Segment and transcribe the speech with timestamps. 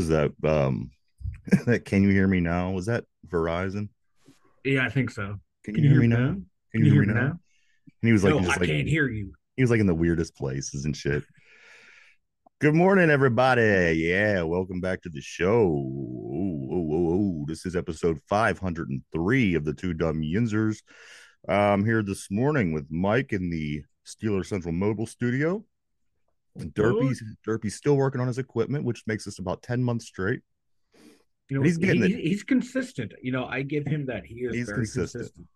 [0.00, 0.32] Was that?
[0.42, 0.92] Um,
[1.66, 2.70] that can you hear me now?
[2.70, 3.90] Was that Verizon?
[4.64, 5.38] Yeah, I think so.
[5.62, 6.36] Can you, hear, me now?
[6.72, 7.32] Can you, hear me now?
[7.32, 7.38] And
[8.00, 9.34] he was like, no, just I like can't hear you.
[9.56, 11.22] he was like in the weirdest places and shit.
[12.62, 13.92] Good morning, everybody.
[14.02, 15.66] Yeah, welcome back to the show.
[15.66, 17.44] Ooh, ooh, ooh.
[17.46, 20.78] This is episode 503 of the Two Dumb Yinzers.
[21.46, 25.62] I'm here this morning with Mike in the Steeler Central Mobile Studio.
[26.58, 30.40] Derpy's Derpy's still working on his equipment, which makes us about 10 months straight.
[31.48, 33.12] You know, He's getting he- he's consistent.
[33.22, 34.24] You know, I give him that.
[34.24, 35.12] He is He's very consistent.
[35.22, 35.46] consistent.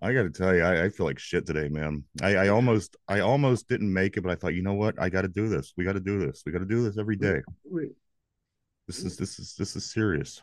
[0.00, 2.04] I got to tell you, I, I feel like shit today, man.
[2.22, 4.94] I, I almost, I almost didn't make it, but I thought, you know what?
[5.00, 5.72] I got to do this.
[5.76, 6.44] We got to do this.
[6.46, 7.40] We got to do this every day.
[7.64, 7.90] Wait,
[8.86, 10.40] This is, this is, this is serious.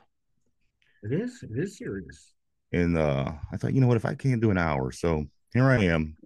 [1.03, 1.41] It is.
[1.41, 2.33] It is serious.
[2.73, 3.95] And uh, I thought, you know what?
[3.95, 6.17] If I can't do an hour, so here I am.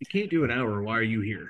[0.00, 0.82] You can't do an hour.
[0.82, 1.48] Why are you here?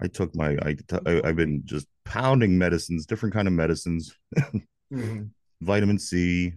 [0.00, 5.24] I took my, I, I I've been just pounding medicines, different kind of medicines, mm-hmm.
[5.60, 6.54] vitamin C,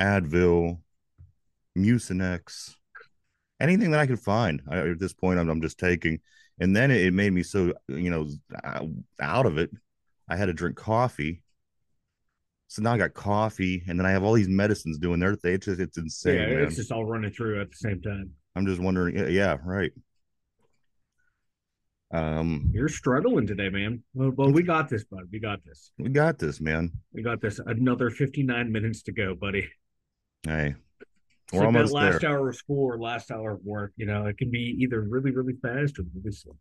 [0.00, 0.78] Advil,
[1.76, 2.74] Mucinex,
[3.60, 4.62] anything that I could find.
[4.70, 6.20] I, at this point, I'm, I'm just taking.
[6.58, 8.28] And then it, it made me so, you know,
[8.64, 8.88] out-
[9.20, 9.70] out of it.
[10.28, 11.42] I had to drink coffee.
[12.68, 15.54] So now I got coffee, and then I have all these medicines doing their thing.
[15.54, 16.64] It's just, it's insane, yeah, man.
[16.64, 18.32] it's just all running through at the same time.
[18.56, 19.16] I'm just wondering.
[19.16, 19.92] Yeah, yeah, right.
[22.12, 24.02] Um, You're struggling today, man.
[24.14, 25.28] Well, well, we got this, bud.
[25.32, 25.90] We got this.
[25.98, 26.92] we got this, man.
[27.12, 27.58] We got this.
[27.58, 29.68] Another 59 minutes to go, buddy.
[30.44, 30.74] Hey,
[31.52, 32.30] we're like that last there.
[32.30, 33.92] hour of school or last hour of work.
[33.96, 36.56] You know, it can be either really, really fast or really slow.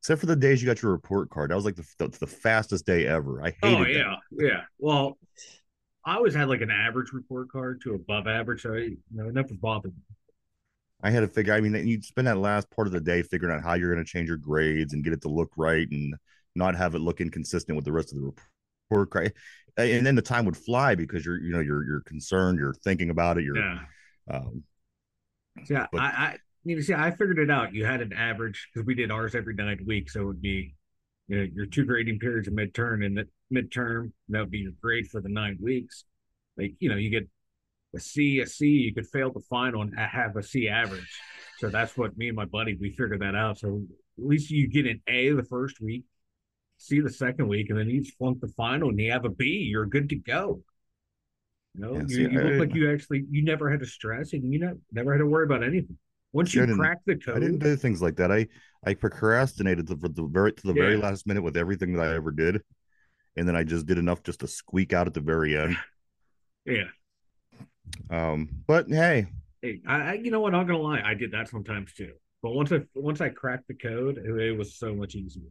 [0.00, 1.50] Except for the days you got your report card.
[1.50, 3.40] That was like the, the, the fastest day ever.
[3.42, 3.92] I hated Oh that.
[3.92, 4.60] yeah, yeah.
[4.78, 5.16] Well,
[6.04, 9.28] I always had like an average report card to above average, so I, you know,
[9.28, 10.02] it never bothered me.
[11.02, 11.52] I had to figure.
[11.52, 14.04] I mean, you'd spend that last part of the day figuring out how you're going
[14.04, 16.14] to change your grades and get it to look right and
[16.54, 18.32] not have it look inconsistent with the rest of the
[18.90, 19.32] report.
[19.76, 23.10] And then the time would fly because you're, you know, you're you're concerned, you're thinking
[23.10, 23.44] about it.
[23.44, 23.80] You're, Yeah.
[24.30, 24.62] um,
[25.64, 27.74] So, yeah, But- I, I, you know, see, I figured it out.
[27.74, 30.74] You had an average because we did ours every nine weeks, so it would be,
[31.28, 34.12] you know, your two grading periods of midterm and the midterm.
[34.28, 36.04] That would be your grade for the nine weeks.
[36.56, 37.28] Like, you know, you get
[37.94, 38.66] a C, a C.
[38.66, 41.20] You could fail the final and have a C average.
[41.58, 43.58] So that's what me and my buddy we figured that out.
[43.58, 43.82] So
[44.18, 46.04] at least you get an A the first week,
[46.78, 49.68] C the second week, and then you flunk the final and you have a B.
[49.70, 50.62] You're good to go.
[51.74, 54.52] You know, Yeah, you, you look like you actually you never had to stress and
[54.52, 55.96] you know, never had to worry about anything.
[56.32, 58.32] Once you crack the code, I didn't do things like that.
[58.32, 58.48] I
[58.84, 62.30] I procrastinated to, the very to the very last minute with everything that I ever
[62.30, 62.62] did,
[63.36, 65.76] and then I just did enough just to squeak out at the very end.
[66.66, 66.84] yeah.
[68.10, 69.26] Um, but hey,
[69.62, 70.54] Hey, I, I you know what?
[70.54, 72.12] I'm not gonna lie, I did that sometimes too.
[72.42, 75.50] But once I once I cracked the code, it, it was so much easier.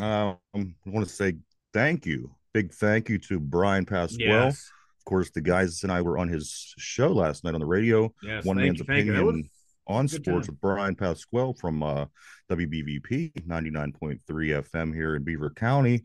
[0.00, 1.34] um, I want to say
[1.72, 4.26] thank you, big thank you to Brian Pasquale.
[4.28, 7.66] Yes, Of course, the guys and I were on his show last night on the
[7.66, 8.44] radio, yes.
[8.44, 9.12] One Man's you, thank you.
[9.12, 9.50] That Opinion
[9.86, 10.54] on sports time.
[10.54, 12.06] with Brian Pasquale from uh,
[12.50, 16.04] WBVP 99.3 FM here in Beaver County.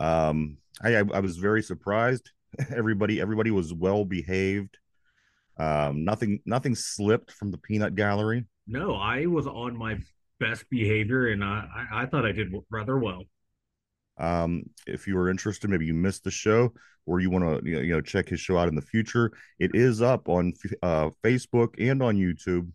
[0.00, 2.30] Um, I, I I was very surprised.
[2.74, 4.78] Everybody everybody was well behaved.
[5.56, 8.46] Um, nothing nothing slipped from the peanut gallery.
[8.66, 9.98] No, I was on my
[10.38, 13.24] best behavior, and I I, I thought I did rather well.
[14.18, 16.72] Um, if you are interested, maybe you missed the show
[17.06, 19.32] or you want to you know, you know check his show out in the future,
[19.58, 22.70] it is up on uh, Facebook and on YouTube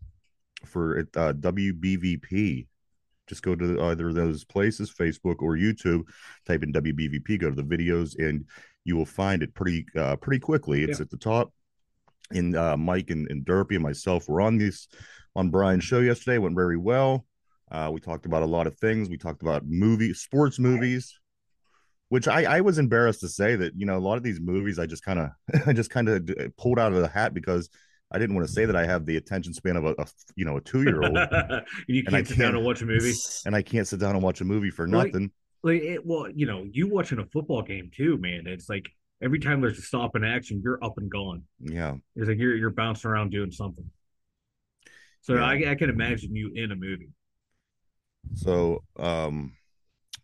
[0.66, 2.68] for uh, WBVP.
[3.28, 6.04] Just go to either of those places, Facebook or YouTube.
[6.46, 8.46] Type in WBVP, go to the videos, and
[8.86, 10.84] you will find it pretty uh, pretty quickly.
[10.84, 11.04] It's Yeah.
[11.04, 11.52] at the top.
[12.32, 14.88] And uh, Mike and, and Derpy and myself were on this
[15.36, 16.38] on Brian's show yesterday.
[16.38, 17.26] Went very well.
[17.72, 19.10] Uh, we talked about a lot of things.
[19.10, 21.20] We talked about movie, sports movies,
[22.10, 24.80] which I, I was embarrassed to say that you know a lot of these movies
[24.80, 25.30] I just kind of
[25.68, 27.70] I just kind of pulled out of the hat because
[28.12, 30.06] I didn't want to say that I have the attention span of a, a
[30.36, 31.18] you know a two year old
[31.88, 33.14] you And I can't sit down and watch a movie.
[33.46, 35.32] and I can't sit down and watch a movie for Well, nothing.
[35.66, 38.44] Like, it, well, you know, you watching a football game too, man.
[38.46, 38.88] It's like
[39.20, 41.42] every time there's a stop in action, you're up and gone.
[41.60, 43.90] Yeah, It's like you're you're bouncing around doing something.
[45.22, 45.46] So Yeah.
[45.46, 47.10] I, I can imagine you in a movie.
[48.36, 49.54] So, um,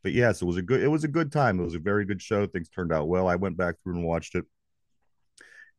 [0.04, 0.84] but yes, it was a good.
[0.84, 1.60] It was a good time.
[1.60, 2.46] It was a very good show.
[2.46, 3.28] Things turned out well.
[3.28, 4.46] I went back through and watched it,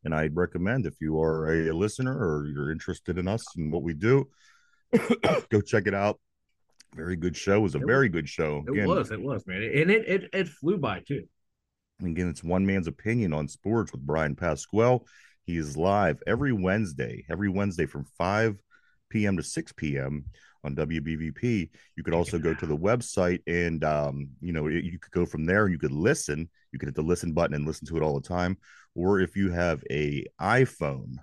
[0.03, 3.81] and I'd recommend if you are a listener or you're interested in us and what
[3.83, 4.27] we do,
[5.49, 6.19] go check it out.
[6.95, 7.57] Very good show.
[7.57, 8.63] It was a It very good show.
[8.67, 11.27] It was, it was, man, and it it it flew by too.
[12.03, 14.99] again, it's one man's opinion on sports with Brian Pasquale.
[15.45, 18.57] He is live every Wednesday, every Wednesday from 5
[19.09, 19.37] p.m.
[19.37, 20.25] to 6 p.m.
[20.63, 21.69] on WBVP.
[21.95, 25.45] You could also go to the website and, um, you know, you could go from
[25.45, 26.49] there and you could listen.
[26.71, 28.57] You could hit the listen button and listen to it all the time.
[28.95, 31.15] Or if you have a iPhone,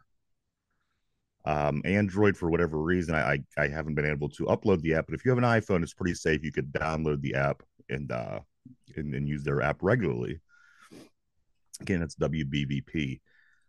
[1.45, 5.07] um, Android for whatever reason, I, I, I haven't been able to upload the app.
[5.07, 6.45] But if you have an iPhone, it's pretty safe.
[6.45, 8.41] You could download the app and uh,
[8.97, 10.41] and, and use their app regularly.
[11.81, 13.21] Again, it's WBVP.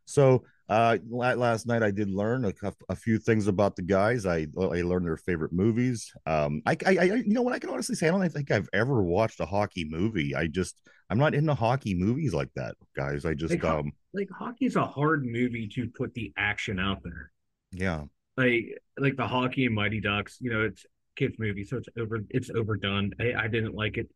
[0.06, 2.54] So uh, last night I did learn a,
[2.90, 4.26] a, few things about the guys.
[4.26, 6.12] I I learned their favorite movies.
[6.26, 8.70] Um, I, I, I you know what I can honestly say I don't think I've
[8.74, 10.36] ever watched a hockey movie.
[10.36, 10.76] I just
[11.10, 13.26] I'm not into hockey movies like that, guys.
[13.26, 17.32] I just like, um like hockey's a hard movie to put the action out there.
[17.72, 18.04] Yeah,
[18.38, 20.38] like like the hockey and Mighty Ducks.
[20.40, 20.86] You know, it's
[21.16, 22.20] kids movie, so it's over.
[22.30, 23.14] It's overdone.
[23.20, 24.10] I, I didn't like it.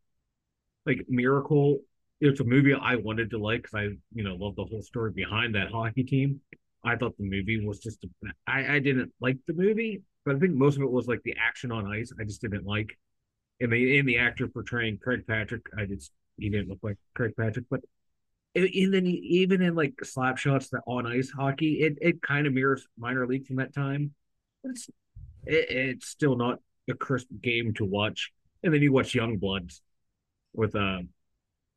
[0.86, 1.80] Like Miracle
[2.22, 3.82] it's a movie I wanted to like because I,
[4.14, 6.42] you know, love the whole story behind that hockey team.
[6.84, 8.06] I thought the movie was just,
[8.48, 11.36] I, I didn't like the movie, but I think most of it was like the
[11.40, 12.12] action on ice.
[12.20, 12.98] I just didn't like,
[13.60, 17.34] and the in the actor portraying Craig Patrick, I just he didn't look like Craig
[17.38, 17.82] Patrick, but
[18.56, 22.54] and then even in like slap shots that on ice hockey, it it kind of
[22.54, 24.14] mirrors minor league from that time.
[24.64, 24.90] But it's
[25.46, 26.60] it, it's still not
[26.90, 28.32] a crisp game to watch.
[28.64, 29.82] And then you watch Young Bloods
[30.54, 31.00] with uh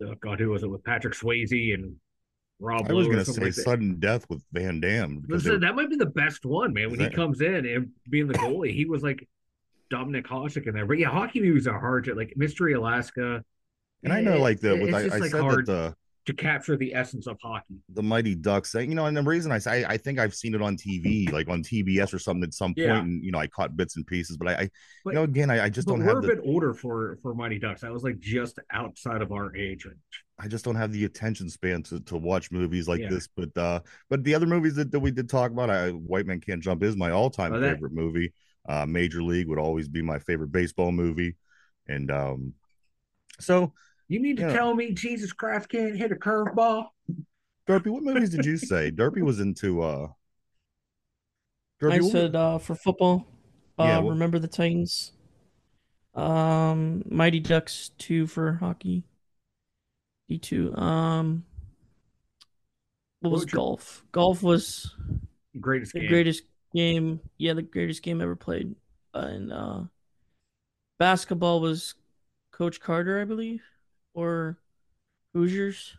[0.02, 1.96] oh God, who was it with Patrick Swayze and
[2.60, 2.88] Rob?
[2.88, 5.24] I was going to say like sudden death with Van Damme.
[5.28, 6.90] Listen, that might be the best one, man.
[6.90, 7.10] When that...
[7.10, 9.28] he comes in and being the goalie, he was like
[9.92, 10.86] Dominik Hasek in there.
[10.86, 13.42] But yeah, hockey movies are hard to like Mystery Alaska.
[14.04, 15.94] And I know, like the with I, I like said that the
[16.28, 17.76] to capture the essence of hockey.
[17.94, 20.54] The Mighty Ducks, you know, and the reason I say I, I think I've seen
[20.54, 22.98] it on TV, like on TBS or something at some point, yeah.
[22.98, 24.70] and you know, I caught bits and pieces, but I, I
[25.04, 26.22] but, you know, again, I, I just don't we're have.
[26.22, 27.82] We're a bit older for for Mighty Ducks.
[27.82, 29.96] I was like just outside of our age range.
[30.38, 33.08] I just don't have the attention span to, to watch movies like yeah.
[33.08, 33.26] this.
[33.34, 33.80] But uh,
[34.10, 36.82] but the other movies that, that we did talk about, I, White Man Can't Jump
[36.82, 38.34] is my all time oh, favorite movie.
[38.68, 41.36] Uh, Major League would always be my favorite baseball movie,
[41.86, 42.52] and um,
[43.40, 43.72] so
[44.08, 44.52] you mean to yeah.
[44.52, 46.86] tell me Jesus Christ can't hit a curveball?
[47.68, 48.90] Derpy, what movies did you say?
[48.90, 50.08] Derpy was into uh
[51.80, 53.26] Derpy, I said uh for football.
[53.78, 54.10] Uh yeah, what...
[54.10, 55.12] remember the Titans.
[56.14, 59.04] Um Mighty Ducks 2 for hockey.
[60.30, 60.76] D2.
[60.78, 61.44] Um
[63.20, 64.04] what was golf?
[64.12, 64.94] Golf was
[65.60, 66.08] greatest the game.
[66.08, 66.44] greatest
[66.74, 67.20] game.
[67.36, 68.74] Yeah, the greatest game ever played.
[69.12, 69.80] Uh, and uh
[70.98, 71.94] basketball was
[72.52, 73.62] Coach Carter, I believe
[74.18, 74.58] or
[75.32, 75.96] Hoosiers?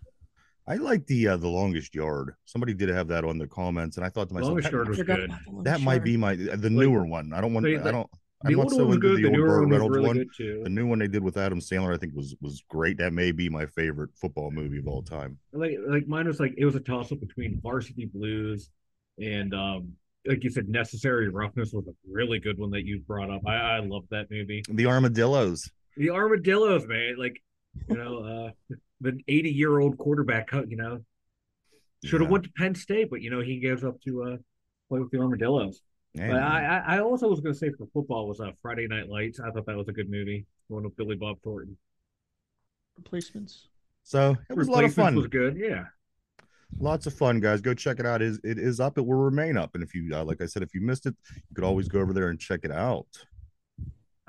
[0.68, 2.36] I like the uh, the longest yard.
[2.46, 5.02] Somebody did have that on the comments, and I thought to myself, longest yard was
[5.02, 5.34] good.
[5.64, 7.34] That might be my the newer like, one.
[7.34, 7.66] I don't want.
[7.66, 8.10] I don't.
[8.46, 10.64] I'm not so into the, the old Burt Reynolds really one.
[10.64, 12.98] The new one they did with Adam Sandler, I think was was great.
[12.98, 15.38] That may be my favorite football movie of all time.
[15.52, 18.70] Like like mine was like it was a toss up between Varsity Blues
[19.18, 19.94] and um
[20.28, 23.42] like you said, Necessary Roughness was a really good one that you brought up.
[23.48, 24.64] I I love that movie.
[24.70, 25.70] The Armadillos.
[25.98, 27.16] The Armadillos, man.
[27.18, 27.42] Like
[27.88, 31.02] you know, uh, the 80 year old quarterback, you know,
[32.04, 32.34] should have yeah.
[32.34, 34.38] went to Penn State, but you know he gives up to uh,
[34.88, 35.82] play with the Armadillos.
[36.16, 39.40] but I, I also was going to say for football was uh, Friday Night Lights.
[39.40, 40.46] I thought that was a good movie.
[40.68, 41.78] One with Billy Bob Thornton.
[42.98, 43.68] Replacements.
[44.04, 45.16] So it was a lot of fun.
[45.16, 45.86] Was good, yeah.
[46.80, 47.62] Lots of fun, guys.
[47.62, 48.22] Go check it out.
[48.22, 48.98] It is it is up?
[48.98, 49.72] It will remain up.
[49.74, 52.00] And if you, uh, like I said, if you missed it, you could always go
[52.00, 53.08] over there and check it out.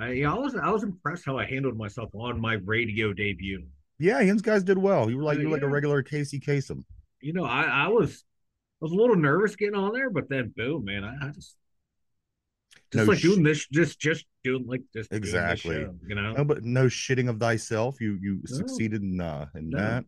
[0.00, 3.64] I, yeah, I was I was impressed how I handled myself on my radio debut.
[3.98, 5.10] Yeah, his guys did well.
[5.10, 5.62] You were like uh, you were yeah.
[5.62, 6.84] like a regular Casey Kasem.
[7.20, 8.24] You know, I I was
[8.80, 11.54] I was a little nervous getting on there, but then boom, man, I, I just
[12.90, 15.76] just no like sh- doing this, just just doing like just exactly.
[15.76, 18.00] Show, you know, no, but no shitting of thyself.
[18.00, 18.56] You you no.
[18.56, 19.78] succeeded in uh in no.
[19.78, 20.04] that.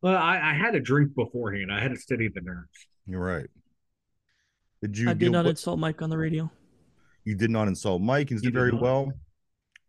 [0.00, 1.70] Well, I, I had a drink beforehand.
[1.70, 2.88] I had to steady the nerves.
[3.06, 3.48] You're right.
[4.80, 5.10] Did you?
[5.10, 6.50] I did not what, insult Mike on the radio.
[7.24, 8.80] You did not insult Mike and did very not.
[8.80, 9.12] well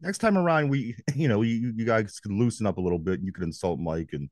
[0.01, 3.21] next time around, we, you know, you, you guys could loosen up a little bit.
[3.21, 4.29] You could insult Mike and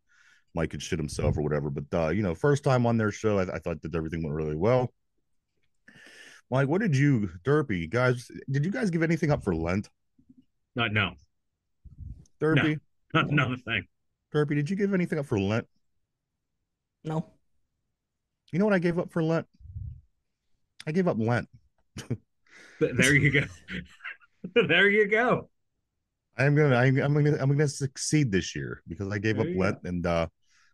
[0.54, 1.70] Mike could shit himself or whatever.
[1.70, 4.36] But, uh, you know, first time on their show, I, I thought that everything went
[4.36, 4.94] really well.
[6.52, 9.90] Mike, what did you, Derpy, guys, did you guys give anything up for Lent?
[10.76, 11.14] Not, no.
[12.42, 12.80] Derpy?
[13.14, 13.84] No, not another thing.
[14.34, 15.68] Derpy, did you give anything up for Lent?
[17.04, 17.26] No.
[18.52, 19.48] You know what I gave up for Lent?
[20.88, 21.48] I gave up Lent.
[22.80, 23.46] there you go.
[24.68, 25.50] there you go.
[26.38, 29.56] I'm gonna I'm, I'm, gonna I'm gonna succeed this year because I gave there up
[29.56, 30.28] Lent and uh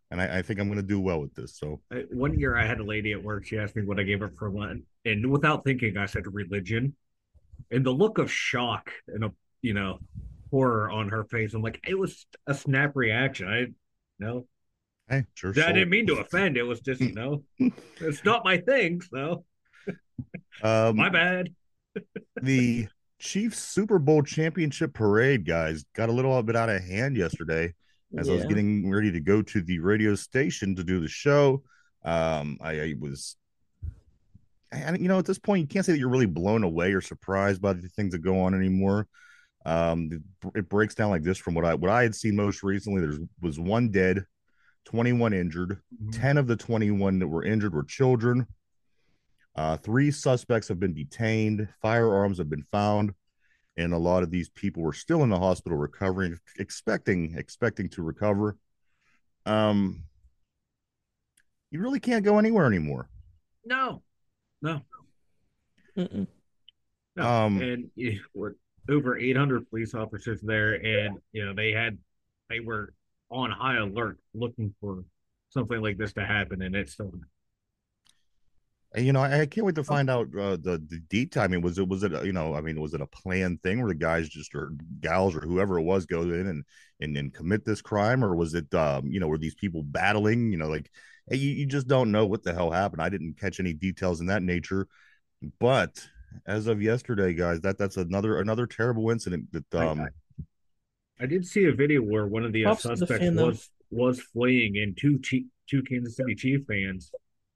[0.09, 1.57] and I, I, think I'm gonna do well with this.
[1.57, 3.45] So one year I had a lady at work.
[3.45, 6.95] She asked me what I gave up for Lent, and without thinking, I said religion.
[7.69, 9.99] And the look of shock and a you know
[10.49, 13.47] horror on her face, I'm like, it was a snap reaction.
[13.47, 13.73] I you
[14.19, 14.47] know.
[15.07, 15.51] Hey, sure.
[15.51, 16.55] I didn't mean to offend.
[16.55, 17.43] It was just, you know,
[17.99, 19.01] it's not my thing.
[19.01, 19.43] So,
[20.63, 21.49] um, my bad.
[22.41, 22.87] the
[23.21, 27.73] Chiefs Super Bowl championship parade, guys, got a little bit out of hand yesterday
[28.17, 28.33] as yeah.
[28.33, 31.61] I was getting ready to go to the radio station to do the show.
[32.03, 33.37] Um, I, I was,
[34.71, 37.01] and you know, at this point, you can't say that you're really blown away or
[37.01, 39.07] surprised by the things that go on anymore.
[39.67, 42.63] Um, it, it breaks down like this from what I what I had seen most
[42.63, 43.01] recently.
[43.01, 44.25] There was one dead,
[44.85, 45.79] 21 injured.
[46.03, 46.19] Mm-hmm.
[46.19, 48.47] 10 of the 21 that were injured were children.
[49.55, 51.67] Uh, three suspects have been detained.
[51.81, 53.13] Firearms have been found,
[53.77, 58.01] and a lot of these people were still in the hospital recovering, expecting expecting to
[58.01, 58.57] recover.
[59.45, 60.03] Um,
[61.69, 63.09] you really can't go anywhere anymore.
[63.65, 64.03] No,
[64.61, 64.81] no,
[65.97, 66.27] Mm-mm.
[67.15, 67.23] no.
[67.27, 68.53] Um, and yeah, we're
[68.89, 71.97] over 800 police officers there, and you know they had
[72.49, 72.93] they were
[73.29, 75.03] on high alert, looking for
[75.49, 77.13] something like this to happen, and it's still
[78.95, 79.85] you know, I can't wait to oh.
[79.85, 81.43] find out uh, the the detail.
[81.43, 83.79] I mean, was it was it you know, I mean, was it a planned thing
[83.79, 86.63] where the guys just or gals or whoever it was go in and
[86.99, 90.51] and, and commit this crime, or was it um, you know, were these people battling?
[90.51, 90.91] You know, like
[91.29, 93.01] you, you just don't know what the hell happened.
[93.01, 94.87] I didn't catch any details in that nature,
[95.59, 96.05] but
[96.45, 100.01] as of yesterday, guys, that that's another another terrible incident that um.
[100.01, 100.07] I, I,
[101.21, 104.97] I did see a video where one of the uh, suspects was was fleeing, and
[104.97, 107.11] two two Kansas City Chief fans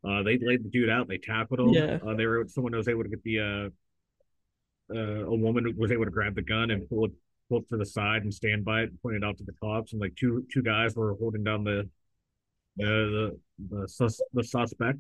[0.07, 1.07] uh, they laid the dude out.
[1.07, 1.69] They tackled him.
[1.69, 1.97] Yeah.
[2.05, 6.05] Uh, they were someone was able to get the uh, uh, a woman was able
[6.05, 7.12] to grab the gun and pull it
[7.50, 9.53] pull it to the side and stand by it and point it out to the
[9.62, 9.93] cops.
[9.93, 11.85] And like two two guys were holding down the uh,
[12.77, 15.00] the the, sus, the suspect.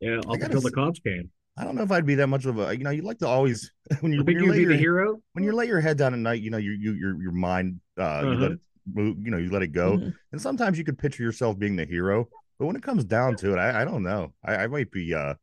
[0.00, 1.30] Yeah, up until the cops came.
[1.58, 3.26] I don't know if I'd be that much of a you know you like to
[3.26, 3.70] always
[4.00, 6.20] when you when you lay your, the hero when you lay your head down at
[6.20, 8.30] night you know you you your your mind uh uh-huh.
[8.30, 8.60] you let it
[8.94, 10.08] move you know you let it go mm-hmm.
[10.32, 12.28] and sometimes you could picture yourself being the hero
[12.60, 14.34] but when it comes down to it, I, I don't know.
[14.44, 15.34] I, I might be uh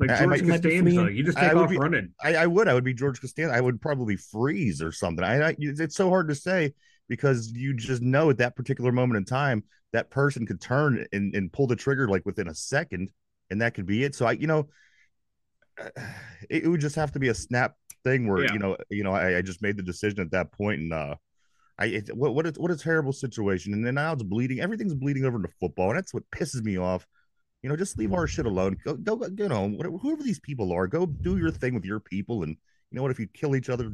[0.00, 1.12] like George Costanza.
[1.12, 2.14] You just take off be, running.
[2.22, 2.66] I, I would.
[2.66, 3.54] I would be George Costanza.
[3.54, 5.22] I would probably freeze or something.
[5.22, 6.72] I, I it's so hard to say
[7.08, 11.34] because you just know at that particular moment in time that person could turn and,
[11.34, 13.10] and pull the trigger like within a second,
[13.50, 14.14] and that could be it.
[14.14, 14.68] So I, you know,
[16.48, 18.52] it, it would just have to be a snap thing where yeah.
[18.54, 21.16] you know, you know, I, I just made the decision at that point and uh
[21.78, 23.72] I it, what what a, what a terrible situation.
[23.72, 24.60] And then now it's bleeding.
[24.60, 27.06] Everything's bleeding over into football, and that's what pisses me off.
[27.62, 28.76] You know, just leave our shit alone.
[28.84, 32.00] Go, go you know, whatever, whoever these people are, go do your thing with your
[32.00, 32.42] people.
[32.42, 32.50] And
[32.90, 33.10] you know what?
[33.10, 33.92] If you kill each other,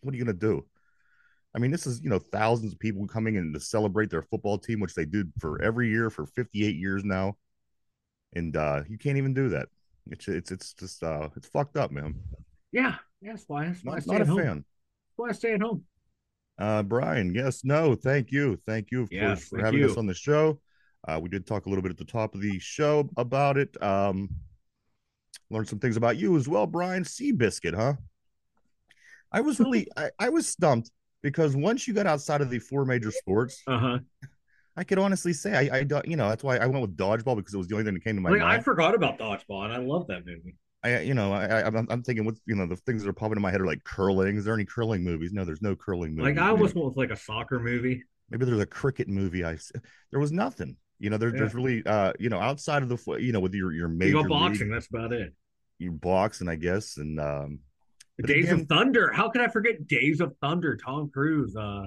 [0.00, 0.64] what are you gonna do?
[1.54, 4.58] I mean, this is you know thousands of people coming in to celebrate their football
[4.58, 7.36] team, which they did for every year for 58 years now,
[8.34, 9.68] and uh you can't even do that.
[10.10, 12.14] It's it's it's just uh it's fucked up, man.
[12.70, 13.66] Yeah, yeah, that's why.
[13.66, 14.38] That's why not, I stay not a home.
[14.38, 14.56] fan.
[14.56, 15.84] That's why I stay at home.
[16.58, 19.90] Uh, Brian, yes, no, thank you, thank you, of yes, course, for having you.
[19.90, 20.60] us on the show.
[21.06, 23.80] Uh, we did talk a little bit at the top of the show about it.
[23.82, 24.28] Um,
[25.50, 27.04] learned some things about you as well, Brian.
[27.04, 27.94] Seabiscuit, huh?
[29.30, 30.90] I was really, I, I was stumped
[31.22, 33.98] because once you got outside of the four major sports, uh-huh.
[34.76, 37.54] I could honestly say I, I, you know, that's why I went with dodgeball because
[37.54, 38.60] it was the only thing that came to my like, mind.
[38.60, 40.56] I forgot about dodgeball, and I love that movie.
[40.84, 43.36] I, you know, I, I'm, I'm thinking what you know the things that are popping
[43.36, 44.36] in my head are like curling.
[44.36, 45.32] Is there any curling movies?
[45.32, 46.36] No, there's no curling movies.
[46.36, 48.04] Like I almost with like a soccer movie.
[48.30, 49.44] Maybe there's a cricket movie.
[49.44, 49.58] I
[50.10, 50.76] there was nothing.
[51.00, 51.38] You know, there, yeah.
[51.38, 54.22] there's really uh, you know, outside of the you know with your your major you
[54.22, 54.68] go boxing.
[54.68, 55.34] League, that's about it.
[55.78, 57.60] You boxing, I guess, and um,
[58.24, 59.12] Days again, of Thunder.
[59.12, 60.76] How can I forget Days of Thunder?
[60.76, 61.86] Tom Cruise, uh,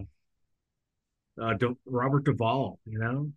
[1.42, 1.54] uh,
[1.86, 2.80] Robert Duvall.
[2.86, 3.32] You know.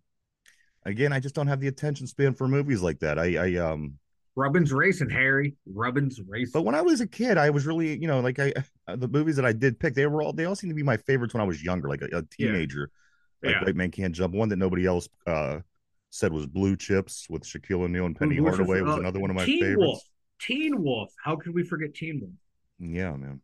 [0.85, 3.17] Again, I just don't have the attention span for movies like that.
[3.17, 3.99] I, I um
[4.35, 5.55] Rubbin's racing, Harry.
[5.65, 6.51] Rubbin's racing.
[6.53, 8.53] But when I was a kid, I was really, you know, like I
[8.87, 10.83] uh, the movies that I did pick, they were all they all seemed to be
[10.83, 12.91] my favorites when I was younger, like a, a teenager.
[13.41, 13.49] Yeah.
[13.49, 13.65] Like yeah.
[13.65, 14.33] White Man Can't Jump.
[14.33, 15.59] One that nobody else uh
[16.09, 19.29] said was Blue Chips with Shaquille O'Neal and Penny Blue Hardaway was, uh, another one
[19.29, 19.79] of my Teen favorites.
[19.79, 20.03] Wolf.
[20.39, 21.13] Teen Wolf.
[21.23, 22.33] How could we forget Teen Wolf?
[22.79, 23.41] Yeah, man.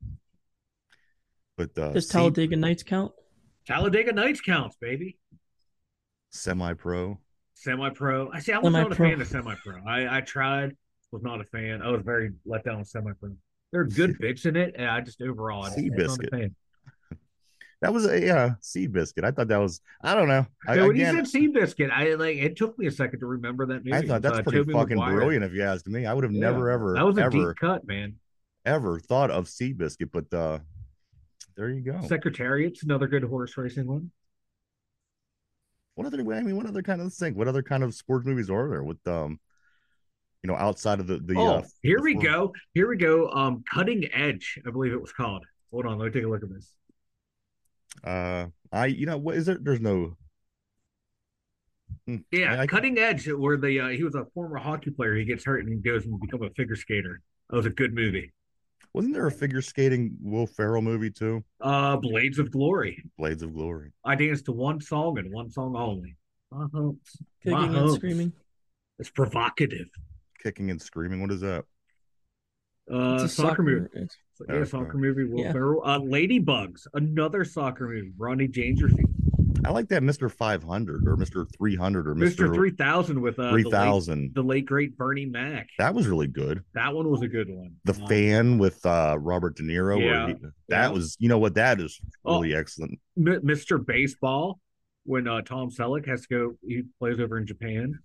[1.57, 3.13] But uh does Talladega Nights count?
[3.65, 5.17] Talladega Nights counts, baby.
[6.31, 6.73] Semi
[7.63, 7.71] pro.
[7.73, 8.31] Semi pro.
[8.31, 8.53] I see.
[8.53, 9.81] I was not a fan of semi pro.
[9.85, 10.75] I I tried
[11.11, 11.81] was not a fan.
[11.81, 13.31] I was very let down with semi pro.
[13.71, 16.53] There are good bits in it, and I just overall I Seabiscuit.
[17.81, 18.51] That was a yeah,
[18.91, 19.23] biscuit.
[19.23, 20.45] I thought that was I don't know.
[20.67, 23.65] I, when again, you said Seabiscuit, I like it took me a second to remember
[23.65, 23.93] that movie.
[23.93, 25.15] I thought that's uh, pretty Tobey fucking Maguire.
[25.15, 26.05] brilliant if you asked me.
[26.05, 26.41] I would have yeah.
[26.41, 28.15] never ever that was a ever, deep cut, man.
[28.65, 30.59] Ever thought of Seabiscuit, but uh
[31.57, 31.99] there you go.
[32.07, 34.11] Secretariat's another good horse racing one.
[35.95, 37.35] What other I mean, what other kind of thing?
[37.35, 39.39] What other kind of sports movies are there with um
[40.43, 41.35] you know, outside of the the.
[41.37, 42.53] Oh, uh, here the we go.
[42.73, 43.29] Here we go.
[43.29, 45.45] Um, Cutting Edge, I believe it was called.
[45.71, 46.71] Hold on, let me take a look at this.
[48.03, 49.57] Uh, I you know what is there?
[49.61, 50.17] There's no.
[52.07, 55.15] Hmm, yeah, I, I, Cutting Edge, where the uh, he was a former hockey player.
[55.15, 57.21] He gets hurt and he goes and become a figure skater.
[57.49, 58.31] That was a good movie.
[58.93, 61.43] Wasn't there a figure skating Will Ferrell movie too?
[61.61, 63.01] Uh, Blades of Glory.
[63.17, 63.91] Blades of Glory.
[64.03, 66.17] I danced to one song and one song only.
[66.51, 67.17] My hopes.
[67.41, 67.95] Kicking My and hopes.
[67.95, 68.33] screaming.
[68.99, 69.87] It's provocative.
[70.43, 71.21] Kicking and screaming.
[71.21, 71.63] What is that?
[72.91, 73.85] Uh, It's a soccer, movie.
[73.93, 74.17] it's-
[74.49, 74.69] Yeah, Okay.
[74.69, 75.23] soccer movie.
[75.23, 75.53] Will Yeah.
[75.53, 75.81] Ferrell.
[75.85, 76.87] Uh, Ladybugs.
[76.93, 78.11] Another soccer movie.
[78.17, 79.10] Ronnie Dangerfield.
[79.63, 80.31] I like that Mr.
[80.31, 81.45] 500 or Mr.
[81.57, 82.47] 300 or Mr.
[82.49, 82.53] Mr.
[82.55, 84.33] 3000 with uh, 3000.
[84.33, 85.67] the late great Bernie Mac.
[85.77, 86.63] That was really good.
[86.73, 87.75] That one was a good one.
[87.85, 89.97] The Uh, fan with uh Robert De Niro.
[89.97, 90.27] where Yeah.
[90.27, 90.89] he- that Yeah.
[90.89, 92.41] was, you know what, that is Oh.
[92.41, 92.99] really excellent.
[93.17, 93.83] M- Mr.
[93.85, 94.59] Baseball
[95.03, 96.55] when uh, Tom Selleck has to go.
[96.65, 97.99] He plays over in Japan.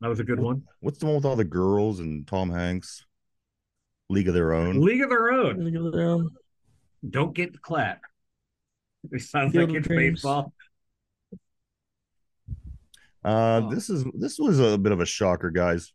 [0.00, 0.62] That was a good one.
[0.80, 3.04] What's the one with all the girls and Tom Hanks?
[4.08, 4.80] League of Their Own.
[4.80, 5.58] League of Their Own.
[5.64, 6.30] Look at them.
[7.10, 8.02] Don't get the clap.
[9.10, 10.16] It sounds Field like it's Dreams.
[10.20, 10.52] baseball.
[13.26, 13.70] Uh, Oh.
[13.74, 15.92] this is this was a bit of a shocker, guys.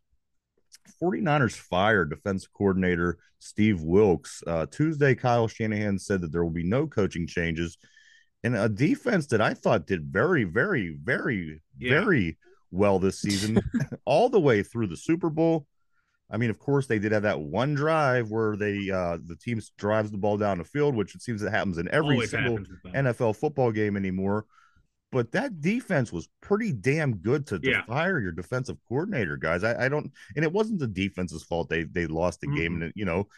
[1.02, 4.42] 49ers fired defense coordinator Steve Wilks.
[4.46, 7.76] Uh, Tuesday, Kyle Shanahan said that there will be no coaching changes.
[8.44, 12.00] And a defense that I thought did very, very, very, Yeah.
[12.00, 12.38] very
[12.70, 13.60] well this season,
[14.04, 15.66] all the way through the Super Bowl.
[16.30, 19.60] I mean, of course, they did have that one drive where they uh the team
[19.78, 22.52] drives the ball down the field, which it seems that happens in every Always single
[22.58, 23.06] happens with them.
[23.06, 24.46] NFL football game anymore.
[25.12, 27.84] But that defense was pretty damn good to, to Yeah.
[27.84, 29.62] fire your defensive coordinator, guys.
[29.62, 32.82] I, I don't, and it wasn't the defense's fault they they lost the game.
[32.82, 33.28] And you know,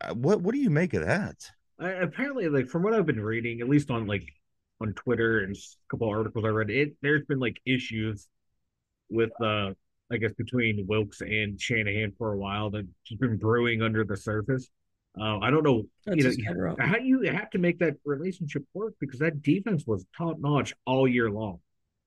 [0.00, 1.50] uh, what what do you make of that?
[1.78, 4.26] I, apparently, like from what I've been reading, at least on like
[4.80, 5.58] on Twitter and a
[5.90, 8.28] couple articles I read, it there's been like issues
[9.10, 9.72] with uh
[10.10, 14.16] I guess between Wilks and Shanahan for a while that just been brewing under the
[14.16, 14.70] surface.
[15.18, 17.94] Uh, I don't know That's you know his cover how you have to make that
[18.04, 21.60] relationship work because that defense was top notch all year long.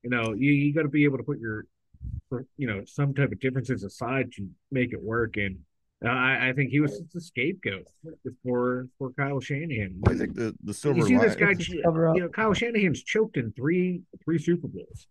[0.03, 1.65] You know, you, you got to be able to put your,
[2.57, 5.35] you know, some type of differences aside to make it work.
[5.37, 5.59] And
[6.05, 7.87] uh, I, I think he was just a scapegoat
[8.43, 10.01] for for Kyle Shanahan.
[10.07, 13.37] I think the the silver You see this guy, cover you know, Kyle Shanahan's choked
[13.37, 15.07] in three three Super Bowls.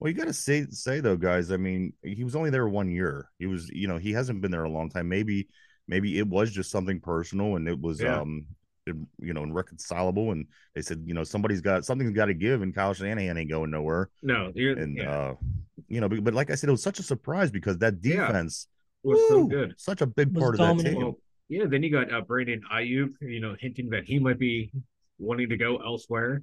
[0.00, 1.50] Well, you got to say say though, guys.
[1.50, 3.28] I mean, he was only there one year.
[3.38, 5.08] He was, you know, he hasn't been there a long time.
[5.08, 5.48] Maybe
[5.88, 8.20] maybe it was just something personal, and it was Yeah.
[8.20, 8.44] um,
[8.86, 10.32] it- you know, irreconcilable.
[10.32, 13.50] And they said, you know, somebody's got something's got to give, and Kyle Shanahan ain't
[13.50, 14.10] going nowhere.
[14.22, 15.34] No, you're, and yeah, uh
[15.88, 18.66] you know but, but like i said it was such a surprise because that defense
[19.04, 19.74] it was so good.
[19.78, 23.14] such a big part of that team Well, yeah, then you got uh, Brandon Aiyuk,
[23.20, 24.70] you know, hinting that he might be
[25.18, 26.42] wanting to go elsewhere.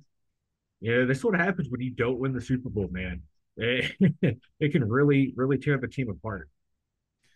[0.82, 3.22] Yeah, this is what happens when you don't win the Super Bowl, man.
[3.58, 3.92] It,
[4.60, 6.50] it can really, really tear the team apart.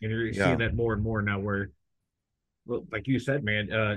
[0.01, 0.45] And you're Yeah.
[0.45, 1.69] seeing that more and more now where, well,
[2.91, 3.95] like you said, man, uh,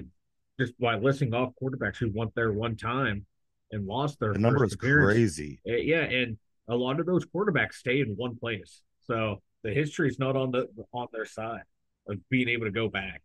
[0.59, 3.25] just by listing off quarterbacks who went there one time
[3.71, 5.15] and lost their the number is appearance.
[5.15, 6.37] crazy Uh, yeah, and
[6.69, 10.51] a lot of those quarterbacks stay in one place, so the history is not on
[10.51, 11.63] the on their side
[12.09, 13.23] of being able to go back.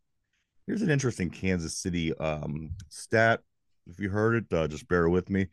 [0.67, 3.39] here's an interesting kansas city um stat
[3.87, 5.47] if you heard it uh, just bear with me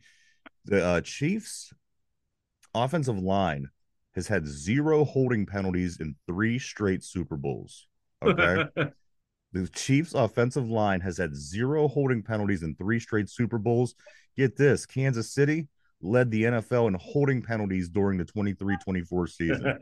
[0.65, 1.73] the uh chiefs
[2.73, 3.69] offensive line
[4.13, 7.87] has had zero holding penalties in three straight super bowls
[8.23, 8.65] okay
[9.55, 13.95] The Chiefs' offensive line has had zero holding penalties in three straight Super Bowls.
[14.35, 15.69] Get this Kansas City
[16.01, 19.79] led the NFL in holding penalties during the 23 24 season.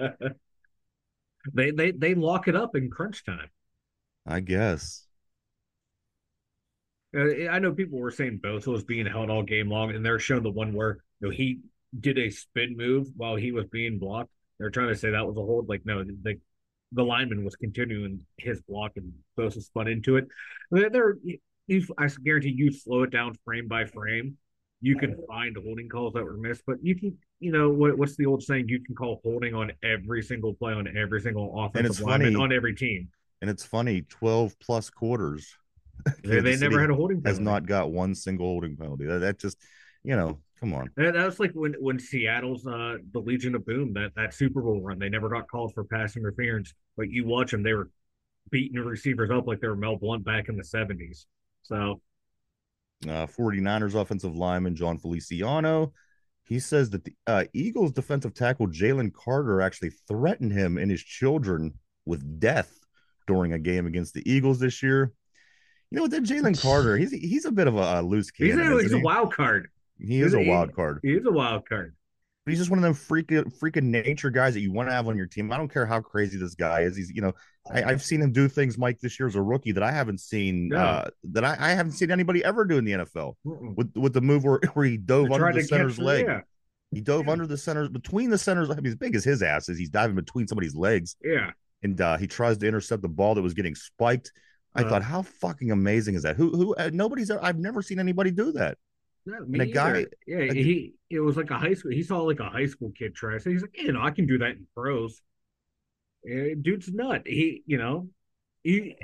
[1.56, 3.50] they they they lock it up in crunch time.
[4.28, 5.08] I guess.
[7.18, 10.20] Uh, I know people were saying Bosa was being held all game long, and they're
[10.20, 11.62] showing the one where you know, he
[12.00, 14.30] did a spin move while he was being blocked.
[14.60, 15.68] They're trying to say that was a hold.
[15.68, 16.40] Like no, the
[16.94, 20.28] the lineman was continuing his block, and Bosa spun into it.
[20.72, 21.16] They're, they're
[21.68, 24.38] you, I guarantee you slow it down frame by frame.
[24.82, 28.18] You can find holding calls that were missed, but you can, you know, what, what's
[28.18, 28.68] the old saying?
[28.68, 32.44] You can call holding on every single play on every single offensive it's lineman funny-
[32.44, 33.08] on every team.
[33.42, 35.56] And it's funny 12 plus quarters.
[36.22, 39.06] They, they never City had a holding has not got one single holding penalty.
[39.06, 39.58] That, that just,
[40.04, 40.90] you know, come on.
[40.98, 44.82] That, was like when when Seattle's uh the Legion of Boom that that Super Bowl
[44.82, 45.00] run.
[45.00, 47.90] They never got called for pass interference, but you watch them, they were
[48.52, 51.28] beating the receivers up like they were Mel Blount back in the seventies.
[51.64, 52.02] So
[53.08, 55.94] Uh, 49ers offensive lineman Jon Feliciano.
[56.46, 61.04] He says that the uh, Eagles defensive tackle Jalen Carter actually threatened him and his
[61.04, 62.80] children with death
[63.28, 65.14] during a game against the Eagles this year.
[65.92, 66.12] You know what?
[66.12, 68.74] That Jalen Carter, he's he's a bit of a, a loose he's cannon.
[68.74, 69.70] a, he's isn't a wild card.
[70.00, 71.00] He is he's a wild card.
[71.04, 71.96] He's a wild card.
[72.46, 75.08] But he's just one of them freaking freaking nature guys that you want to have
[75.08, 75.50] on your team.
[75.54, 76.98] I don't care how crazy this guy is.
[76.98, 77.34] He's you know
[77.72, 80.20] I, I've seen him do things, Mike, this year as a rookie that I haven't
[80.20, 80.78] seen No.
[80.78, 83.36] uh, that I, I haven't seen anybody ever do in the NFL.
[83.46, 83.76] Mm-mm.
[83.78, 86.26] With with the move where, where he dove under the center's leg.
[86.28, 86.42] Yeah,
[86.92, 87.32] He dove Yeah.
[87.32, 88.70] under the centers between the centers.
[88.70, 91.52] I mean, as big as his ass is, he's diving between somebody's legs, yeah.
[91.82, 94.34] and uh, he tries to intercept the ball that was getting spiked.
[94.76, 96.36] I uh, thought, how fucking amazing is that?
[96.36, 98.78] Who who uh, nobody's I've never seen anybody do that.
[99.26, 101.92] No, me and a guy, yeah, a, he it was like a high school.
[101.92, 103.38] He saw like a high school kid try.
[103.38, 105.22] So he's like, you know, I can do that in pros.
[106.26, 107.24] Dude's nut.
[107.26, 108.10] He, you know,
[108.64, 108.96] he,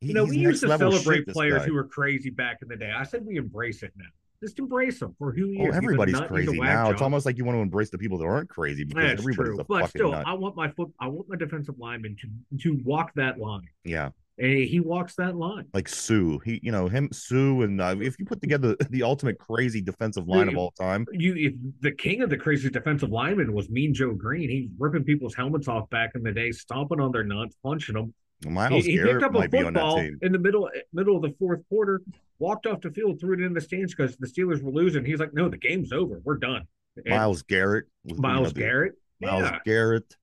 [0.00, 2.92] you know, we used to celebrate players who were crazy back in the day.
[2.96, 4.06] I said we embrace it now.
[4.42, 5.76] Just embrace them for who he oh, is.
[5.76, 6.86] Everybody's crazy now.
[6.86, 6.94] Job.
[6.94, 9.54] It's almost like you want to embrace the people that aren't crazy because That's everybody's
[9.54, 9.60] true.
[9.60, 10.24] a but still, nut.
[10.26, 10.92] I want my foot.
[10.98, 13.68] I want my defensive lineman to to walk that line.
[13.84, 17.96] Yeah, and he walks that line like Suh, He, you know, him, Suh and uh,
[18.00, 21.54] if you put together the ultimate crazy defensive line you, of all time, you if
[21.80, 24.48] the king of the crazy defensive lineman was Mean Joe Greene.
[24.48, 28.14] He's ripping people's helmets off back in the day, stomping on their nuts, punching them.
[28.44, 32.02] Miles he, he picked up a football in the middle middle of the fourth quarter,
[32.38, 35.04] walked off the field, threw it in the stands because the Steelers were losing.
[35.04, 36.20] He's like, "No, the game's over.
[36.24, 36.66] We're done."
[36.96, 39.58] And Myles Garrett, Myles you know, Garrett, Myles yeah.
[39.64, 40.16] Garrett,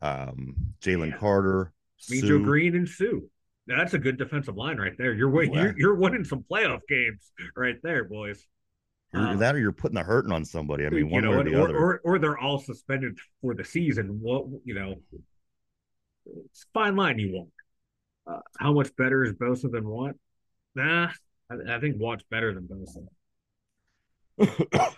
[0.00, 1.16] um, Jalen yeah.
[1.18, 1.72] Carter,
[2.10, 3.20] Mean Joe Greene, and Suh.
[3.66, 5.12] That's a good defensive line right there.
[5.12, 5.54] You're winning.
[5.54, 8.44] You're, you're winning some playoff games right there, boys.
[9.14, 10.86] Um, that or you're putting the hurting on somebody.
[10.86, 11.76] I mean, one know, or the or, other.
[11.76, 14.18] Or, or they're all suspended for the season.
[14.20, 14.96] What you know,
[16.26, 17.50] it's fine line you want.
[18.26, 20.14] Uh, how much better is Bosa than Watt?
[20.74, 21.10] Nah,
[21.50, 23.06] I, I think Watt's better than Bosa.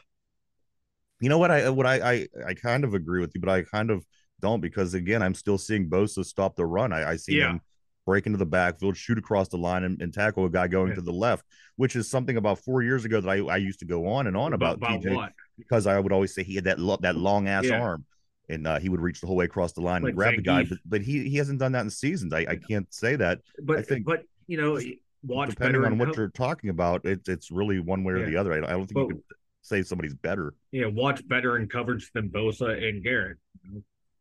[1.21, 1.51] you know what?
[1.51, 4.07] I what I, I I kind of agree with you, but I kind of
[4.41, 6.93] don't because again, I'm still seeing Bosa stop the run.
[6.93, 7.51] I, I see yeah.
[7.51, 7.61] him
[8.05, 10.97] break into the backfield, shoot across the line, and, and tackle a guy going yeah.
[10.97, 11.45] to the left,
[11.77, 14.37] which is something about four years ago that I, I used to go on and
[14.37, 15.33] on about, about, TJ what?
[15.57, 17.81] because I would always say he had that lo- that long ass yeah.
[17.81, 18.05] arm.
[18.51, 20.43] And uh, he would reach the whole way across the line like and grab the
[20.43, 22.35] guy, but, but he he hasn't done that in seasons.
[22.35, 23.39] I, I can't say that.
[23.63, 24.79] But I think, but you know,
[25.23, 28.53] watch depending on what you're talking about, it's it's really one way or the other.
[28.53, 29.23] I, I don't think but, you could
[29.63, 30.53] say somebody's better.
[30.73, 33.39] Yeah, watch better in coverage than Bosa and Garrett.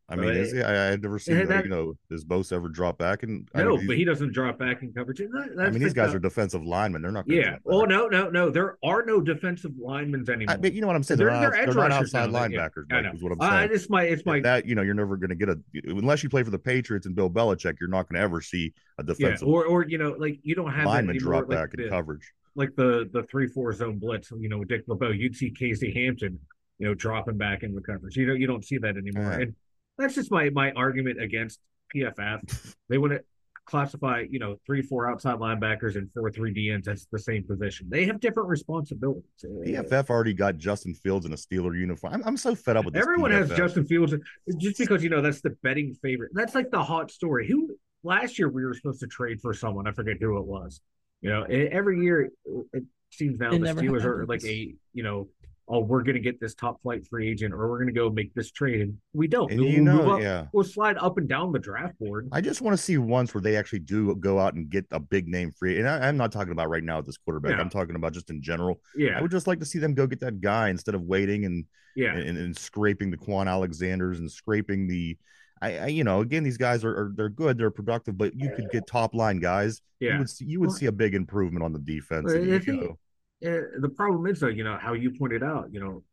[0.10, 2.98] I mean, is he, I, had never seen that, you know, does Bosa ever drop
[2.98, 3.24] back?
[3.24, 5.20] And no, but he doesn't drop back in coverage.
[5.20, 7.02] That, I mean, these guys are defensive linemen.
[7.02, 7.24] They're not.
[7.28, 7.56] Yeah.
[7.66, 8.50] Oh no, no, no.
[8.50, 10.56] There are no defensive linemen anymore.
[10.56, 11.20] I, but you know what I'm saying?
[11.20, 12.84] They're, they're, they're, they're not outside linebackers.
[12.92, 13.72] Yeah, Mike, is what I'm saying.
[13.72, 16.22] Uh, it's my, it's my that you know, you're never going to get a unless
[16.22, 17.80] you play for the Patriots and Bill Belichick.
[17.80, 19.48] You're not going to ever see a defensive.
[19.48, 21.90] Yeah, or, or you know, like you don't have lineman drop back like in the,
[21.90, 22.34] coverage.
[22.56, 24.32] Like the the three four zone blitz.
[24.32, 25.12] You know, with Dick LeBeau.
[25.12, 26.38] You'd see Casey Hampton.
[26.80, 28.18] You know, dropping back in the coverage.
[28.18, 29.32] You know, you don't see that anymore.
[29.32, 29.40] Yeah.
[29.40, 29.56] And
[29.98, 31.60] that's just my my argument against
[31.96, 32.76] PFF.
[32.90, 33.24] they want to
[33.66, 37.88] classify, you know, three, four outside linebackers and four, three DNs as the same position.
[37.90, 39.24] They have different responsibilities.
[39.44, 42.14] PFF already got Justin Fields in a Steeler uniform.
[42.14, 43.02] I'm, I'm so fed up with this.
[43.02, 43.50] Everyone PFF.
[43.50, 44.14] has Justin Fields
[44.58, 46.32] just because you know that's the betting favorite.
[46.34, 47.48] That's like the hot story.
[47.48, 49.88] Who last year we were supposed to trade for someone?
[49.88, 50.82] I forget who it was.
[51.22, 52.32] You know, every year
[52.74, 55.30] it seems now it the Steelers are like a you know
[55.68, 58.10] oh, we're going to get this top flight free agent or we're going to go
[58.10, 58.82] make this trade.
[58.82, 59.52] And we don't.
[59.52, 60.48] And we'll, you know, up, yeah.
[60.54, 62.28] We'll slide up and down the draft board.
[62.32, 65.00] I just want to see once where they actually do go out and get a
[65.00, 65.80] big name free.
[65.80, 67.52] And I, am not talking about right now with this quarterback.
[67.52, 67.62] Yeah.
[67.62, 68.82] I'm talking about just in general.
[68.96, 69.18] Yeah.
[69.18, 71.66] I would just like to see them go get that guy instead of waiting and
[71.96, 75.18] yeah and, and scraping the Kwon Alexanders and scraping the
[75.62, 78.52] I, I, you know, again, these guys are, are, they're good, they're productive, but you
[78.54, 79.82] could get top line guys.
[80.02, 82.26] Yeah, you would see, you would see a big improvement on the defense.
[82.34, 83.00] Well,
[83.44, 86.04] the problem is though, you know, how you pointed out, you know,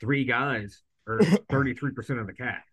[0.00, 1.18] three guys are
[1.50, 2.64] 33% of the cap.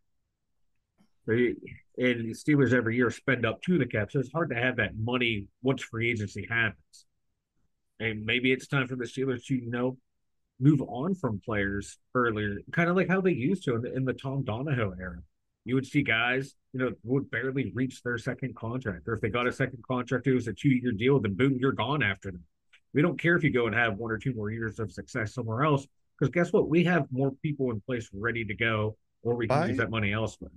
[1.27, 1.55] and
[1.97, 4.11] the Steelers every year spend up to the cap.
[4.11, 7.05] So it's hard to have that money once free agency happens.
[7.99, 9.97] And maybe it's time for the Steelers to, you know,
[10.59, 14.05] move on from players earlier, kind of like how they used to in the, in
[14.05, 15.19] the Tom Donahoe era.
[15.65, 19.07] You would see guys, you know, would barely reach their second contract.
[19.07, 21.57] Or if they got a second contract, it was a two year deal, then boom,
[21.59, 22.43] you're gone after them.
[22.93, 25.33] We don't care if you go and have one or two more years of success
[25.33, 25.87] somewhere else.
[26.17, 26.69] Because guess what?
[26.69, 30.13] We have more people in place ready to go, or we can use that money
[30.13, 30.51] elsewhere.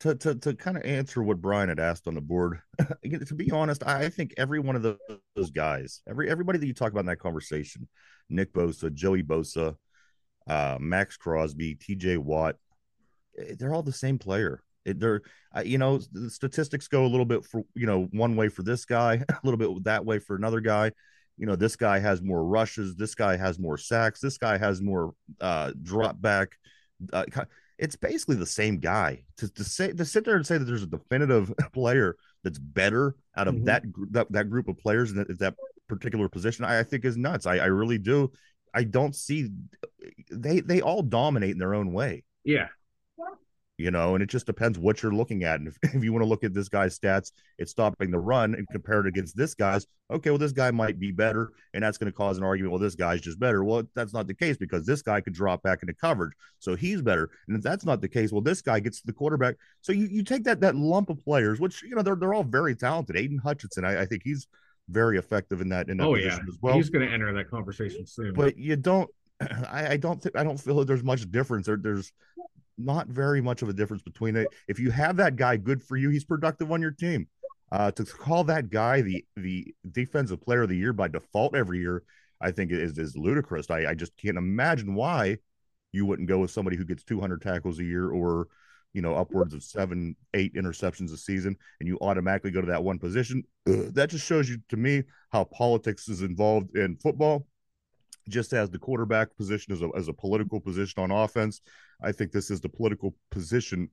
[0.00, 2.60] To, to, to kind of answer what Brian had asked on the board,
[3.04, 4.98] to be honest, I think every one of those,
[5.36, 7.88] those guys, every everybody that you talk about in that conversation,
[8.28, 9.76] Nick Bosa, Joey Bosa,
[10.46, 12.16] uh, Maxx Crosby, T.J.
[12.18, 12.56] Watt,
[13.38, 14.62] eh, they're all the same player.
[14.84, 15.22] It, they're,
[15.56, 18.62] uh, you know, the statistics go a little bit for, you know, one way for
[18.62, 20.90] this guy, a little bit that way for another guy
[21.36, 24.80] you know, this guy has more rushes, this guy has more sacks, this guy has
[24.80, 26.56] more uh, drop back.
[27.12, 27.24] Uh,
[27.78, 29.24] it's basically the same guy.
[29.38, 33.16] To, to say to sit there and say that there's a definitive player that's better
[33.36, 33.64] out of mm-hmm.
[33.64, 35.54] that, that that group of players in that, that
[35.88, 37.46] particular position, I, I, think is nuts.
[37.46, 38.30] I, I really do.
[38.72, 39.50] I don't see
[40.30, 42.24] they they all dominate in their own way.
[42.44, 42.68] Yeah.
[43.76, 45.58] You know, and it just depends what you're looking at.
[45.58, 48.54] And if, if you want to look at this guy's stats, it's stopping the run
[48.54, 49.86] and compare it against this guy's.
[50.12, 52.72] Okay, well, this guy might be better, and that's going to cause an argument.
[52.72, 53.64] Well, this guy's just better.
[53.64, 57.02] Well, that's not the case because this guy could drop back into coverage, so he's
[57.02, 57.30] better.
[57.48, 59.56] And if that's not the case, well, this guy gets the quarterback.
[59.80, 62.44] So you, you take that that lump of players, which you know they're they're all
[62.44, 63.16] very talented.
[63.16, 64.46] Aidan Hutchinson, I, I think he's
[64.88, 66.48] very effective in that in that oh, position yeah.
[66.48, 66.74] as well.
[66.74, 68.34] He's going to enter that conversation soon.
[68.34, 69.10] But you don't.
[69.40, 71.66] I, I don't think I don't feel that there's much difference.
[71.66, 72.12] There, there's
[72.78, 74.48] not very much of a difference between it.
[74.68, 76.10] If you have that guy, good for you.
[76.10, 77.28] He's productive on your team.
[77.72, 81.80] Uh, to call that guy the the defensive player of the year by default every
[81.80, 82.02] year,
[82.40, 83.70] I think is is ludicrous.
[83.70, 85.38] I, I just can't imagine why
[85.92, 88.48] you wouldn't go with somebody who gets 200 tackles a year or
[88.92, 92.82] you know upwards of seven eight interceptions a season and you automatically go to that
[92.82, 97.46] one position Ugh, that just shows you to me how politics is involved in football
[98.28, 101.60] just as the quarterback position is a, as a political position on offense.
[102.02, 103.90] I think this is the political position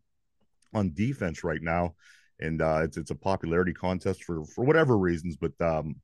[0.74, 1.96] on defense right now,
[2.39, 5.38] and uh, it's it's a popularity contest for for whatever reasons.
[5.38, 5.96] But um,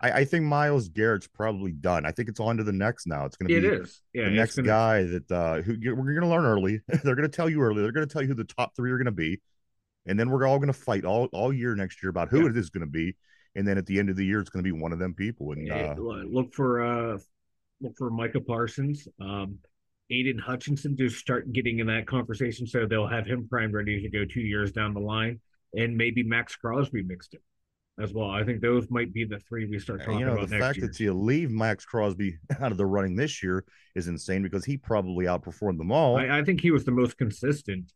[0.00, 2.04] I, I, think Myles Garrett's probably done.
[2.04, 3.24] I think it's on to the next now.
[3.24, 4.02] It's going to be it is.
[4.12, 4.68] Yeah, the next gonna...
[4.68, 6.80] guy that uh, who we're going to learn early.
[7.04, 7.82] They're going to tell you early.
[7.82, 9.40] They're going to tell you who the top three are going to be,
[10.06, 12.50] and then we're all going to fight all all year next year about who yeah.
[12.50, 13.16] it is going to be.
[13.56, 15.14] And then at the end of the year, it's going to be one of them
[15.14, 15.52] people.
[15.52, 17.18] And uh, look for uh,
[17.84, 19.58] look for Micah Parsons, um,
[20.10, 22.66] Aidan Hutchinson to start getting in that conversation.
[22.66, 25.40] So they'll have him primed ready to go two years down the line,
[25.74, 27.40] and maybe Maxx Crosby mixed in
[28.02, 28.30] as well.
[28.30, 30.48] I think those might be the three we start talking you know, about.
[30.48, 30.86] The fact year.
[30.88, 34.76] that you leave Maxx Crosby out of the running this year is insane because he
[34.76, 36.16] probably outperformed them all.
[36.16, 37.92] I, I think he was the most consistent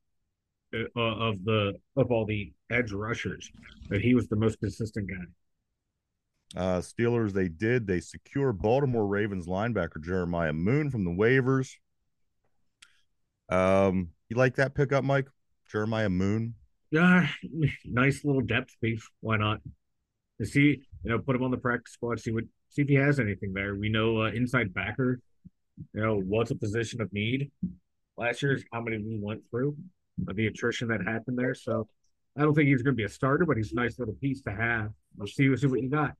[0.75, 3.51] uh, of the of all the edge rushers.
[3.89, 5.25] That he was the most consistent guy.
[6.57, 7.87] Uh, Steelers, they did.
[7.87, 11.75] They secure Baltimore Ravens linebacker Jeremiah Moon from the waivers.
[13.49, 15.29] Um, you like that pickup, Mike?
[15.71, 16.55] Jeremiah Moon.
[16.91, 17.27] Yeah,
[17.85, 19.07] nice little depth piece.
[19.21, 19.61] Why not?
[20.41, 22.21] To see, you know, put him on the practice squad.
[22.21, 23.75] See what, see if he has anything there.
[23.75, 25.21] We know uh, inside backer.
[25.93, 27.51] You know, what's a position of need.
[28.17, 29.77] Last year's how many we went through,
[30.17, 31.55] the attrition that happened there.
[31.55, 31.89] So
[32.37, 34.43] I don't think he's going to be a starter, but he's a nice little piece
[34.43, 34.91] to have.
[35.17, 36.15] We'll see, we'll see what you got.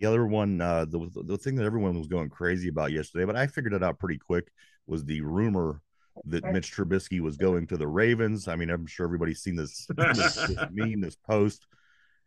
[0.00, 3.36] The other one, uh, the the thing that everyone was going crazy about yesterday, but
[3.36, 4.50] I figured it out pretty quick,
[4.86, 5.82] was the rumor
[6.24, 8.48] that Mitch Trubisky was going to the Ravens.
[8.48, 11.66] I mean, I'm sure everybody's seen this, this, this meme, this post.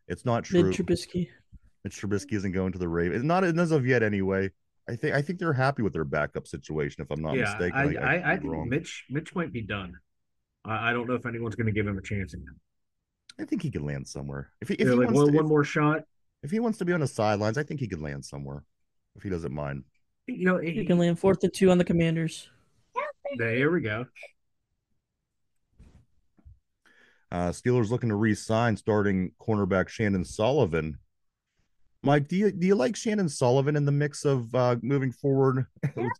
[0.07, 0.63] It's not true.
[0.63, 1.29] Mitch Trubisky.
[1.83, 3.23] Mitch Trubisky isn't going to the Ravens.
[3.23, 4.51] Not as of yet, anyway.
[4.87, 7.01] I think I think they're happy with their backup situation.
[7.01, 8.69] If I'm not yeah, mistaken, I, I, I, I think wrong.
[8.69, 9.93] Mitch Mitch might be done.
[10.65, 12.55] I, I don't know if anyone's going to give him a chance again.
[13.39, 14.51] I think he can land somewhere.
[14.61, 16.03] If he, if yeah, he like one, to, one if, more shot,
[16.43, 18.63] if he wants to be on the sidelines, I think he could land somewhere
[19.15, 19.85] if he doesn't mind.
[20.27, 22.49] You know, he, he can land fourth and two on the Commanders.
[23.37, 24.05] There we go.
[27.31, 30.99] Uh, Steelers looking to re-sign starting cornerback Chandon Sullivan.
[32.03, 35.65] Mike, do you do you like Chandon Sullivan in the mix of uh, moving forward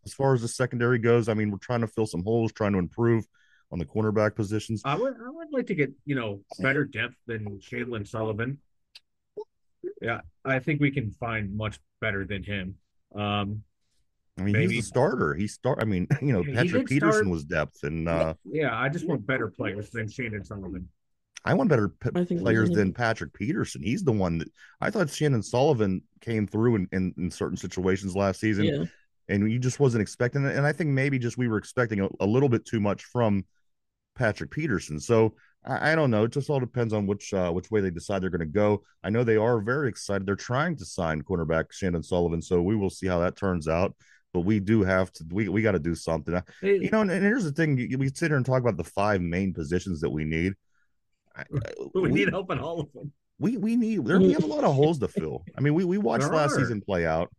[0.06, 1.28] as far as the secondary goes?
[1.28, 3.26] I mean, we're trying to fill some holes, trying to improve
[3.72, 4.82] on the cornerback positions.
[4.86, 8.60] I would I would like to get you know better depth than Chandon Sullivan.
[10.02, 12.76] Yeah, I think we can find much better than him.
[13.16, 13.64] Um,
[14.38, 14.76] I mean, maybe.
[14.76, 15.36] he's a starter.
[15.36, 15.80] He start.
[15.82, 17.28] I mean, you know, Patrick Peterson start.
[17.28, 20.90] was depth, and uh, yeah, I just want better players than Chandon Sullivan.
[21.46, 23.84] I want better p- players than Patrick Peterson.
[23.84, 24.48] He's the one that
[24.80, 28.84] I thought Chandon Sullivan came through in, in, in certain situations last season, yeah.
[29.28, 30.56] and you just wasn't expecting it.
[30.56, 33.46] And I think maybe just we were expecting a, a little bit too much from
[34.16, 35.02] Patrick Peterson.
[35.02, 35.36] So
[35.66, 36.26] I, I, don't know.
[36.26, 38.84] It just all depends on which uh, which way they decide they're going to go.
[39.04, 40.26] I know they are very excited.
[40.26, 43.96] They're trying to sign cornerback Chandon Sullivan, so we will see how that turns out.
[44.34, 45.26] But we do have to.
[45.30, 46.42] We, we got to do something.
[46.60, 48.84] Hey, you know, and, and, here's the thing: we sit here and talk about the
[48.84, 50.54] five main positions that we need.
[51.94, 53.12] we, we need help in all of them.
[53.40, 54.06] We we need.
[54.06, 55.44] There, we have a lot of holes to fill.
[55.58, 56.60] I mean, we we watched there last are.
[56.60, 57.30] season play out,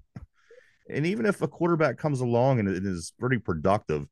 [0.89, 4.07] and even if a quarterback comes along and it is pretty productive,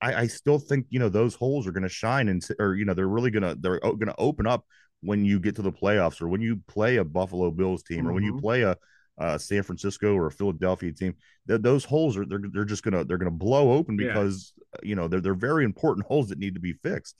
[0.00, 2.84] I, I still think you know those holes are going to shine and or you
[2.84, 4.64] know they're really gonna they're going to open up
[5.00, 8.08] when you get to the playoffs or when you play a Buffalo Bills team mm-hmm.
[8.08, 8.40] or when you mm-hmm.
[8.40, 8.76] play a,
[9.18, 11.14] a, San Francisco or a Philadelphia team.
[11.46, 14.88] those holes are they're they're just gonna they're gonna blow open because yeah.
[14.88, 17.16] you know they're they're very important holes that need to be fixed.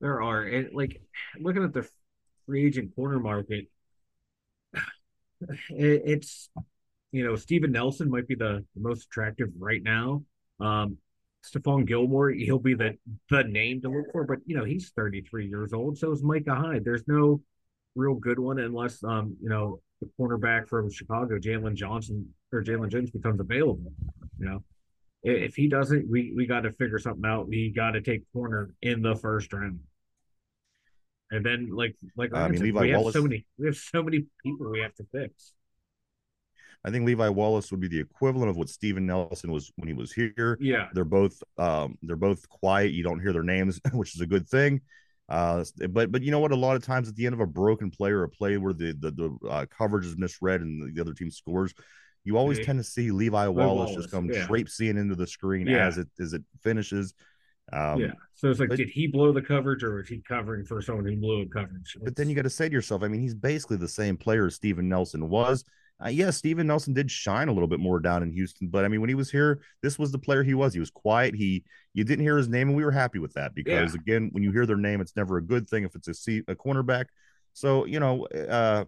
[0.00, 1.00] There are and like
[1.38, 1.88] looking at the
[2.46, 3.66] free agent corner market,
[4.74, 6.50] it, it's
[7.12, 10.22] you know Steven Nelson might be the, the most attractive right now.
[10.60, 10.98] Um,
[11.44, 12.96] Stephon Gilmore, he'll be the
[13.30, 14.24] the name to look for.
[14.24, 15.98] But you know, he's 33 years old.
[15.98, 16.84] So is Micah Hyde.
[16.84, 17.40] There's no
[17.94, 22.90] real good one unless um, you know, the cornerback from Chicago, Jaylon Johnson or Jalen
[22.90, 23.92] Jones becomes available.
[24.38, 24.64] You know.
[25.22, 27.48] if he doesn't, we we got to figure something out.
[27.48, 29.80] We got to take corner in the first round.
[31.30, 34.26] And then, like, like I mean, we Wallace, have so many, we have so many
[34.42, 35.52] people we have to fix.
[36.84, 39.94] I think Levi Wallace would be the equivalent of what Steven Nelson was when he
[39.94, 40.58] was here.
[40.60, 42.92] Yeah, they're both, um, they're both quiet.
[42.92, 44.80] You don't hear their names, which is a good thing.
[45.28, 46.52] Uh, but but you know what?
[46.52, 48.74] A lot of times at the end of a broken play or a play where
[48.74, 51.72] the the, the uh, coverage is misread and the other team scores,
[52.24, 54.44] you always tend to see Levi Wallace, Wallace just come yeah.
[54.46, 55.86] traipsing into the screen yeah.
[55.86, 57.14] as it as it finishes.
[57.72, 58.12] Um, yeah.
[58.34, 61.06] So it's like, but, did he blow the coverage or was he covering for someone
[61.06, 61.96] who blew a coverage?
[62.02, 64.46] But then you got to say to yourself, I mean, he's basically the same player
[64.46, 65.64] as Steven Nelson was.
[66.04, 68.88] Uh, yeah, Steven Nelson did shine a little bit more down in Houston, but I
[68.88, 70.74] mean, when he was here, this was the player he was.
[70.74, 71.34] He was quiet.
[71.34, 74.00] He you didn't hear his name, and we were happy with that because yeah.
[74.00, 76.44] again, when you hear their name, it's never a good thing if it's a seat
[76.48, 77.06] a cornerback.
[77.52, 78.84] So you know, uh,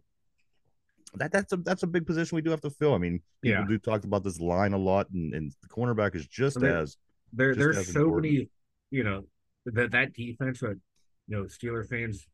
[1.14, 2.94] that that's a that's a big position we do have to fill.
[2.94, 3.68] I mean, people yeah.
[3.68, 6.96] do talk about this line a lot, and, and the cornerback is just there, as
[7.32, 7.50] there.
[7.50, 8.32] Just there's as so important.
[8.32, 8.50] many,
[8.90, 9.24] you know,
[9.66, 10.60] that that defense.
[10.60, 10.80] That
[11.28, 12.26] you know, Steeler fans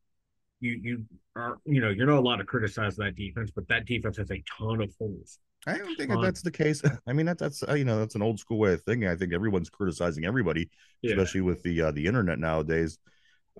[0.62, 1.05] you you
[1.37, 4.42] are you know you're not allowed to criticize that defense, but that defense has a
[4.59, 5.38] ton of holes.
[5.66, 6.83] I don't think that that's the case.
[7.07, 9.09] I mean that that's uh, you know that's an old school way of thinking.
[9.09, 10.70] I think everyone's criticizing everybody,
[11.03, 11.12] yeah.
[11.12, 12.98] especially with the uh, the internet nowadays.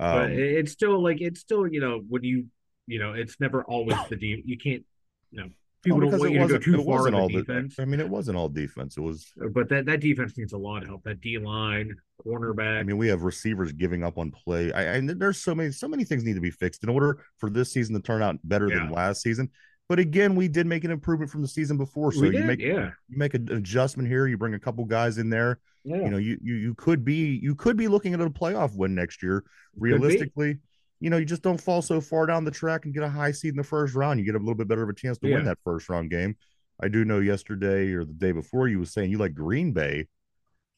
[0.01, 2.47] Um, but it's still like it's still you know when you
[2.87, 4.45] you know it's never always the deep.
[4.47, 4.85] You can't
[5.31, 5.49] you know
[5.83, 7.77] people don't want you to go too far in the defense.
[7.79, 8.97] I mean, it wasn't all defense.
[8.97, 11.03] It was, uh, but that that defense needs a lot of help.
[11.05, 12.81] That D line, cornerback.
[12.81, 14.73] I mean, we have receivers giving up on play.
[14.73, 17.51] I, I there's so many so many things need to be fixed in order for
[17.51, 18.77] this season to turn out better yeah.
[18.77, 19.51] than last season.
[19.89, 22.13] But again, we did make an improvement from the season before.
[22.13, 22.91] So you make yeah.
[23.09, 24.27] you make an adjustment here.
[24.27, 25.59] You bring a couple guys in there.
[25.85, 25.97] Yeah.
[25.97, 28.95] You know, you you you could be you could be looking at a playoff win
[28.95, 29.45] next year.
[29.77, 30.59] Realistically,
[31.03, 33.33] you know, you just don't fall so far down the track and get a high
[33.33, 34.21] seed in the first round.
[34.21, 35.35] You get a little bit better of a chance to yeah.
[35.35, 36.37] win that first round game.
[36.81, 40.07] I do know yesterday or the day before you was saying you like Green Bay.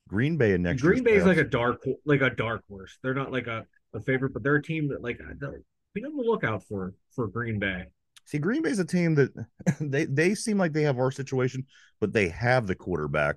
[0.08, 2.96] Green Bay and next Green Bay is like a dark like a dark horse.
[3.02, 5.18] They're not like a, a favorite, but they're a team that like
[5.92, 7.84] be on the lookout for for Green Bay.
[8.24, 9.30] See, Green Bay's a team that
[9.80, 11.66] they they seem like they have our situation,
[12.00, 13.36] but they have the quarterback.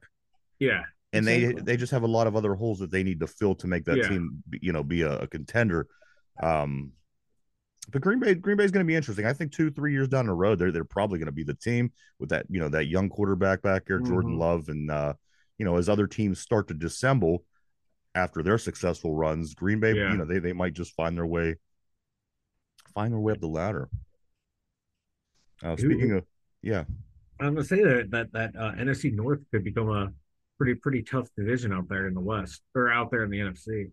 [0.58, 0.84] Yeah.
[1.12, 1.54] And exactly.
[1.54, 3.68] they they just have a lot of other holes that they need to fill to
[3.68, 4.08] make that yeah.
[4.08, 5.88] team, you know, be a, a contender.
[6.42, 6.92] Um,
[7.92, 9.26] but Green Bay, Green Bay is going to be interesting.
[9.26, 11.54] I think two, three years down the road, they're they're probably going to be the
[11.54, 14.12] team with that you know that young quarterback back there, mm-hmm.
[14.12, 15.14] Jordan Love, and uh,
[15.58, 17.46] you know as other teams start to dissemble
[18.14, 20.12] after their successful runs, Green Bay, yeah.
[20.12, 21.56] you know they they might just find their way,
[22.94, 23.90] find their way up the ladder.
[25.64, 26.26] Uh, speaking of,
[26.62, 26.84] yeah,
[27.40, 30.12] I'm going to say that that that uh, NFC North could become a
[30.58, 33.92] pretty pretty tough division out there in the West or out there in the NFC.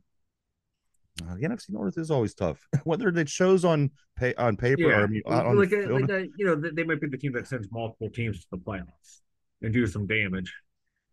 [1.22, 5.06] Uh, the NFC North is always tough, whether it shows on pay on paper yeah.
[5.24, 7.68] or on like, a, like a, you know they might be the team that sends
[7.70, 9.20] multiple teams to the playoffs
[9.62, 10.52] and do some damage.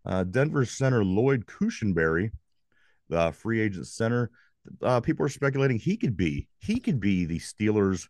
[0.04, 2.32] Uh, Denver center Lloyd Cushenberry,
[3.10, 4.32] the free agent center,
[4.82, 8.08] uh, people are speculating he could be he could be the Steelers'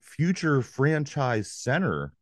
[0.00, 2.12] future franchise center,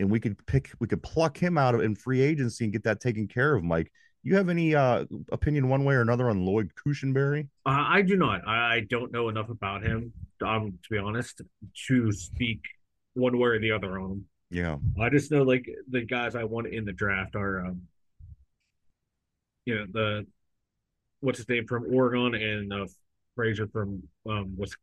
[0.00, 2.82] and we could pick we could pluck him out of in free agency and get
[2.82, 3.92] that taken care of, Mike
[4.28, 7.48] you have any uh, opinion one way or another on Lloyd Cushenberry?
[7.66, 8.46] Uh, I do not.
[8.46, 10.12] I don't know enough about him,
[10.44, 11.40] um, to be honest,
[11.88, 12.60] to speak
[13.14, 14.24] one way or the other on him.
[14.50, 17.82] Yeah, I just know like the guys I want in the draft are, um,
[19.66, 20.26] you know, the
[21.20, 22.86] what's his name from Oregon and uh,
[23.34, 24.76] Frazier from um, West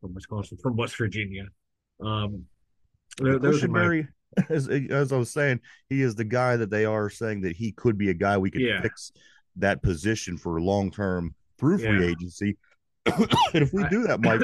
[0.00, 1.46] from Wisconsin from West Virginia.
[2.00, 2.46] Um,
[3.18, 4.06] those are my
[4.48, 7.72] as as I was saying, he is the guy that they are saying that he
[7.72, 8.80] could be a guy we could yeah.
[8.80, 9.12] fix
[9.56, 12.10] that position for long term through free yeah.
[12.10, 12.56] agency.
[13.06, 14.40] and if we do that, Mike,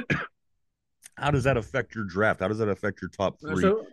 [1.16, 2.40] how does that affect your draft?
[2.40, 3.86] How does that affect your top three so,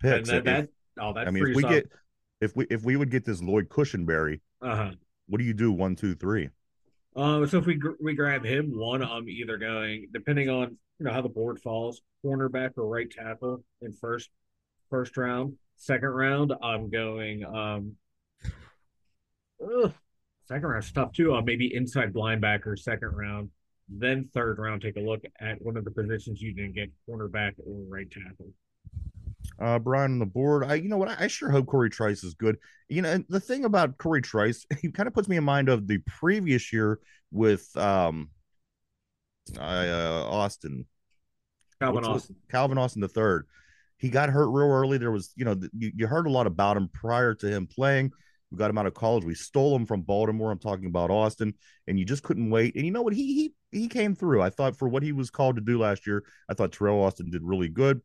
[0.00, 0.28] picks?
[0.28, 0.68] That, that,
[1.00, 1.70] oh, that I mean, if we up.
[1.70, 1.88] get
[2.40, 4.92] if we if we would get this Lloyd Cushenberry, uh-huh.
[5.26, 5.72] what do you do?
[5.72, 6.50] One, two, three.
[7.16, 11.12] Um, so if we we grab him, one, I'm either going depending on you know
[11.12, 14.30] how the board falls, cornerback or right tackle in first
[14.90, 15.54] first round.
[15.76, 17.96] Second round, I'm going um
[19.62, 19.92] ugh,
[20.46, 21.34] second round's tough too.
[21.34, 23.50] Uh, maybe inside linebacker, second round.
[23.88, 27.52] Then third round, take a look at one of the positions you didn't get, cornerback
[27.58, 28.52] or right tackle.
[29.58, 30.64] Uh, Brian on the board.
[30.64, 31.08] I, you know what?
[31.08, 32.56] I, I sure hope Corey Trice is good.
[32.88, 35.86] You know, the thing about Corey Trice, he kind of puts me in mind of
[35.86, 37.00] the previous year
[37.32, 38.30] with um,
[39.58, 40.86] I, uh, Austin,
[41.80, 43.46] Calvin Austin, Calvin Austin the third
[44.00, 44.98] he got hurt real early.
[44.98, 48.10] There was, you know, you, you heard a lot about him prior to him playing.
[48.50, 49.24] We got him out of college.
[49.24, 50.50] We stole him from Baltimore.
[50.50, 51.54] I'm talking about Austin,
[51.86, 52.74] and you just couldn't wait.
[52.74, 53.14] And you know what?
[53.14, 54.42] He he he came through.
[54.42, 57.30] I thought for what he was called to do last year, I thought Terrell Austin
[57.30, 58.00] did really good.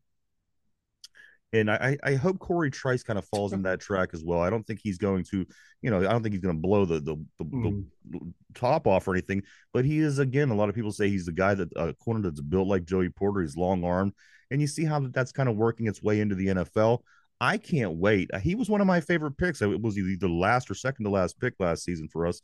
[1.52, 4.40] And I, I hope Corey Trice kind of falls in that track as well.
[4.40, 5.46] I don't think he's going to,
[5.80, 7.84] you know, I don't think he's going to blow the the, the, mm.
[8.10, 8.20] the,
[8.54, 9.42] top off or anything.
[9.72, 10.50] But he is again.
[10.50, 13.10] A lot of people say he's the guy that uh, corner that's built like Joey
[13.10, 13.40] Porter.
[13.42, 14.12] He's long armed,
[14.50, 17.00] and you see how that's kind of working its way into the NFL.
[17.40, 18.30] I can't wait.
[18.40, 19.60] He was one of my favorite picks.
[19.60, 22.40] It was either the last or second to last pick last season for us.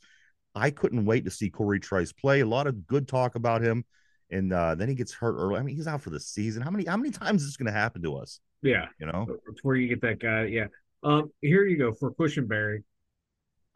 [0.55, 2.41] I couldn't wait to see Corey Trice play.
[2.41, 3.85] A lot of good talk about him,
[4.31, 5.59] and uh, then he gets hurt early.
[5.59, 6.63] I mean, he's out for the season.
[6.63, 8.41] How many how many times is this going to happen to us?
[8.61, 10.45] Yeah, you know, before you get that guy.
[10.45, 10.67] Yeah.
[11.03, 11.33] Um.
[11.41, 12.83] Here you go for Cushenberry.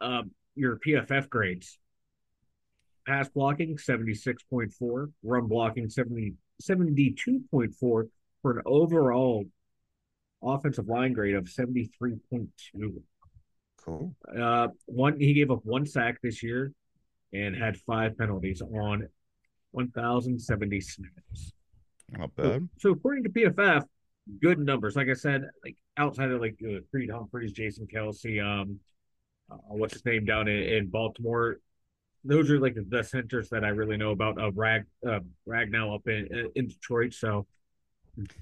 [0.01, 0.31] Um.
[0.55, 1.77] Your PFF grades.
[3.07, 5.09] Pass blocking seventy six point four.
[5.23, 8.07] Run blocking 70, 72.4 for
[8.43, 9.45] an overall
[10.43, 13.01] offensive line grade of seventy three point two.
[13.83, 14.15] Cool.
[14.37, 16.71] Uh, one he gave up one sack this year,
[17.33, 19.07] and had five penalties on
[19.71, 21.53] one thousand seventy snaps.
[22.11, 22.69] Not bad.
[22.77, 23.83] So, so, according to PFF,
[24.41, 24.95] good numbers.
[24.95, 28.79] Like I said, like outside of like uh, Creed Humphreys, Jason Kelce, um,
[29.51, 31.59] uh, what's his name down in, in, Baltimore.
[32.27, 34.39] Those are like the centers that I really know about.
[34.39, 37.13] of Rag uh, Ragnow up in in Detroit.
[37.13, 37.47] So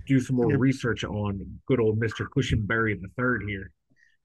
[0.08, 3.72] do some more research on good old Mister Cushenberry the third here.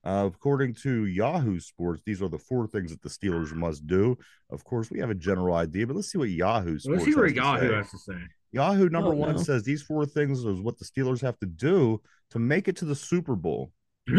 [0.02, 4.16] Uh, according to Yahoo Sports, these are the four things that the Steelers must do.
[4.48, 6.86] Of course, we have a general idea, but let's see what Yahoo Sports.
[6.86, 7.74] Let's see what Yahoo say.
[7.74, 8.14] has to say.
[8.52, 9.42] Yahoo number oh, one no.
[9.42, 12.00] says these four things is what the Steelers have to do
[12.30, 13.72] to make it to the Super Bowl.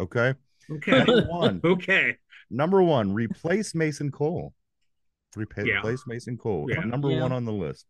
[0.00, 0.34] okay.
[0.70, 1.04] Okay.
[1.04, 1.60] Number one.
[1.64, 2.16] okay.
[2.50, 4.54] Number one, replace Mason Cole.
[5.36, 5.98] Replace yeah.
[6.06, 6.66] Mason Cole.
[6.68, 6.80] Yeah.
[6.80, 7.22] Number yeah.
[7.22, 7.86] one on the list.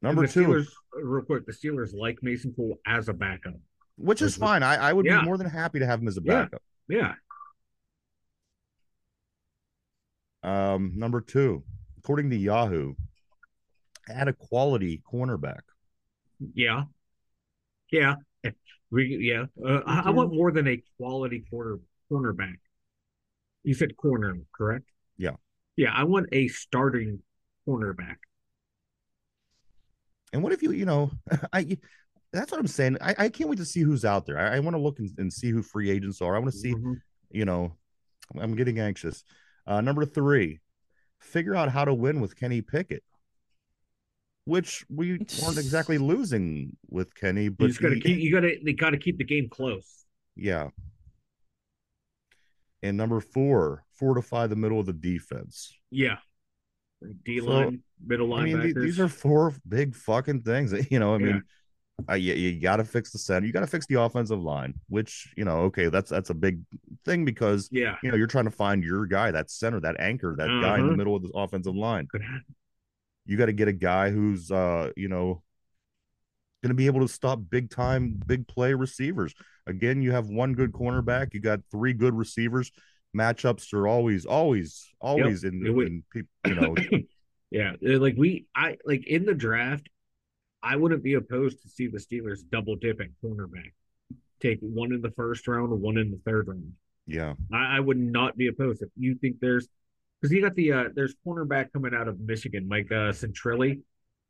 [0.00, 3.54] Number two, Steelers, real quick, the Steelers like Mason Cole as a backup
[3.96, 4.62] which is fine.
[4.62, 5.20] I, I would yeah.
[5.20, 6.62] be more than happy to have him as a backup.
[6.88, 7.14] Yeah.
[10.44, 10.74] yeah.
[10.74, 11.62] Um, number two,
[11.98, 12.94] according to Yahoo,
[14.08, 15.60] add a quality cornerback.
[16.54, 16.84] Yeah.
[17.90, 18.16] Yeah.
[18.90, 19.44] We yeah.
[19.64, 21.78] Uh, I, I, want more than a quality corner
[22.10, 22.56] cornerback.
[23.62, 24.84] You said corner, correct?
[25.16, 25.36] Yeah.
[25.76, 27.20] Yeah, I want a starting
[27.66, 28.16] cornerback.
[30.32, 31.10] And what if you, you know,
[31.52, 31.78] I
[32.32, 32.96] that's what I'm saying.
[33.00, 34.38] I, I can't wait to see who's out there.
[34.38, 36.34] I, I want to look and, and, see who free agents are.
[36.34, 36.94] I want to see, mm-hmm.
[37.30, 37.76] you know,
[38.38, 39.22] I'm getting anxious.
[39.66, 40.60] Uh, number three,
[41.20, 43.04] figure out how to win with Kenny Pickett,
[44.44, 48.96] which we weren't exactly losing with Kenny, but you gotta keep, you gotta they gotta
[48.96, 50.04] keep the game close.
[50.34, 50.68] Yeah.
[52.82, 55.76] And number four, fortify the middle of the defense.
[55.90, 56.16] Yeah.
[57.24, 58.60] D line, so, middle linebackers.
[58.60, 60.72] I mean, these are four big fucking things.
[60.90, 61.40] You know, I mean, yeah
[62.10, 63.46] uh, you, you got to fix the center.
[63.46, 66.60] You got to fix the offensive line, which you know, okay, that's that's a big
[67.04, 70.34] thing because yeah, you know, you're trying to find your guy, that center, that anchor,
[70.36, 70.60] that uh-huh.
[70.60, 70.96] guy in the uh-huh.
[70.96, 72.08] middle of the offensive line.
[73.24, 75.42] You got to get a guy who's uh, you know,
[76.62, 79.34] going to be able to stop big time, big play receivers.
[79.66, 82.72] Again, you have one good cornerback, you got three good receivers.
[83.16, 85.52] Matchups are always, always, always yep.
[85.52, 86.74] in, in, in you know.
[87.50, 89.88] yeah, like we, I like in the draft
[90.62, 93.72] I wouldn't be opposed to see the Steelers double dip at cornerback.
[94.40, 96.72] Take one in the first round, one in the third round.
[97.06, 97.34] Yeah.
[97.52, 99.66] I, I would not be opposed if you think there's
[100.20, 103.82] because you got the uh there's cornerback coming out of Michigan, Mike uh Sainristil.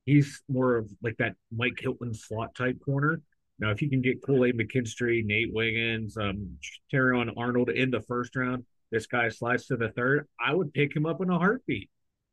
[0.04, 3.20] He's more of like that Mike Hilton slot type corner.
[3.58, 6.56] Now, if you can get Kool-Aid McKinstry, Nate Wiggins, um,
[6.92, 10.96] Terrion Arnold in the first round, this guy slides to the third, I would pick
[10.96, 11.88] him up in a heartbeat.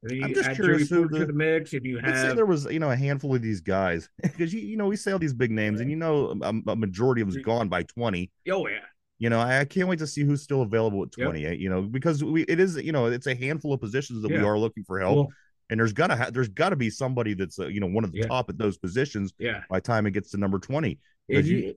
[0.09, 1.73] I'm just curious the, to the mix.
[1.73, 4.61] If you have, say there was, you know, a handful of these guys because you,
[4.61, 7.31] you know, we say all these big names, and you know, a, a majority of
[7.31, 8.31] them's gone by twenty.
[8.49, 8.79] Oh yeah.
[9.17, 11.41] You know, I, I can't wait to see who's still available at twenty.
[11.41, 11.57] Yep.
[11.57, 14.37] You know, because we it is, you know, it's a handful of positions that yeah.
[14.37, 15.15] we are looking for help.
[15.15, 15.27] Well,
[15.69, 18.11] and there's gotta ha- there's got to be somebody that's uh, you know one of
[18.11, 18.27] the yeah.
[18.27, 19.33] top at those positions.
[19.37, 19.61] Yeah.
[19.69, 20.99] By time it gets to number twenty,
[21.29, 21.75] and you, you,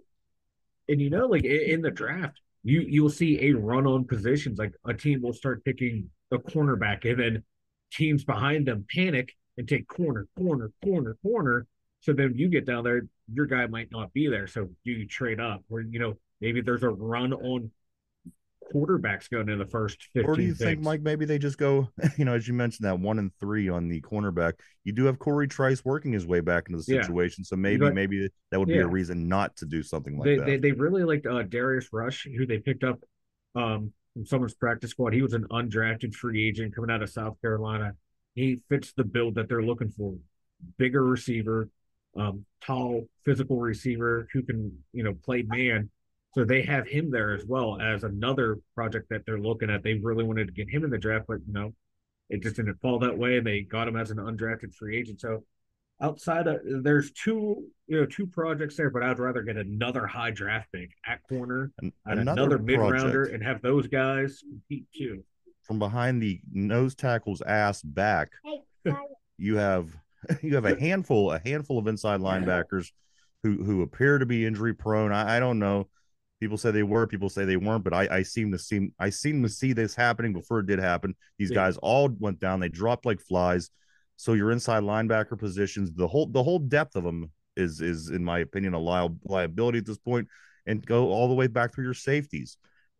[0.88, 4.58] and you know, like in the draft, you you will see a run on positions.
[4.58, 7.42] Like a team will start picking a cornerback, and then
[7.92, 11.66] teams behind them panic and take corner, corner, corner, corner.
[12.00, 14.46] So then you get down there, your guy might not be there.
[14.46, 17.70] So do you trade up, or you know maybe there's a run on
[18.72, 20.60] quarterbacks going in the first 15 or do you picks.
[20.60, 23.68] think mike maybe they just go you know as you mentioned that one and three
[23.68, 24.54] on the cornerback
[24.84, 27.48] you do have corey trice working his way back into the situation yeah.
[27.48, 30.36] so maybe got, maybe that would be a reason not to do something like they,
[30.36, 32.98] that they, they really liked uh, darius rush who they picked up
[33.54, 35.12] um, from someone's practice squad.
[35.12, 37.92] He was an undrafted free agent coming out of South Carolina.
[38.34, 40.14] He fits the build that they're looking for.
[40.78, 41.68] Bigger receiver,
[42.16, 45.90] um, tall, physical receiver who can, you know, play man.
[46.34, 49.82] So they have him there as well as another project that they're looking at.
[49.82, 51.74] They really wanted to get him in the draft, but you know,
[52.30, 53.36] it just didn't fall that way.
[53.36, 55.20] And they got him as an undrafted free agent.
[55.20, 55.44] So
[56.00, 60.30] outside of there's two you know two projects there, but I'd rather get another high
[60.30, 65.22] draft pick at corner and another, another mid rounder and have those guys compete too.
[65.62, 68.30] From behind the nose tackle's ass back,
[69.38, 69.94] you have
[70.42, 72.90] you have a handful a handful of inside linebackers
[73.42, 75.12] who who appear to be injury prone.
[75.12, 75.88] I, I don't know.
[76.42, 79.10] People say they were, people say they weren't, but I, I seem to seem I
[79.10, 81.14] seem to see this happening before it did happen.
[81.38, 81.54] These yeah.
[81.54, 83.70] guys all went down, they dropped like flies.
[84.16, 88.24] So your inside linebacker positions, the whole the whole depth of them is is in
[88.24, 90.26] my opinion a li- liability at this point,
[90.66, 92.56] and go all the way back through your safeties.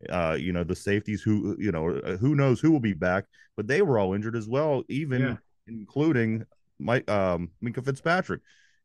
[0.09, 3.25] Uh, you know the safeties who you know uh, who knows who will be back,
[3.57, 5.35] but they were all injured as well, even yeah.
[5.67, 6.45] including
[6.79, 8.39] Mike um Minkah Fitzpatrick.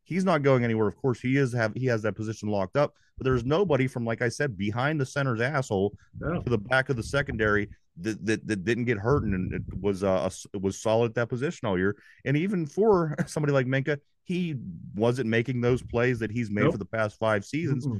[0.09, 0.87] He's not going anywhere.
[0.87, 4.05] Of course, he is have he has that position locked up, but there's nobody from
[4.05, 6.41] like I said behind the center's asshole no.
[6.41, 7.69] to the back of the secondary
[8.01, 11.29] that, that, that didn't get hurt and it was uh it was solid at that
[11.29, 11.95] position all year.
[12.25, 14.55] And even for somebody like Minkah, he
[14.95, 16.71] wasn't making those plays that he's made nope.
[16.71, 17.85] for the past five seasons.
[17.85, 17.99] Mm-hmm.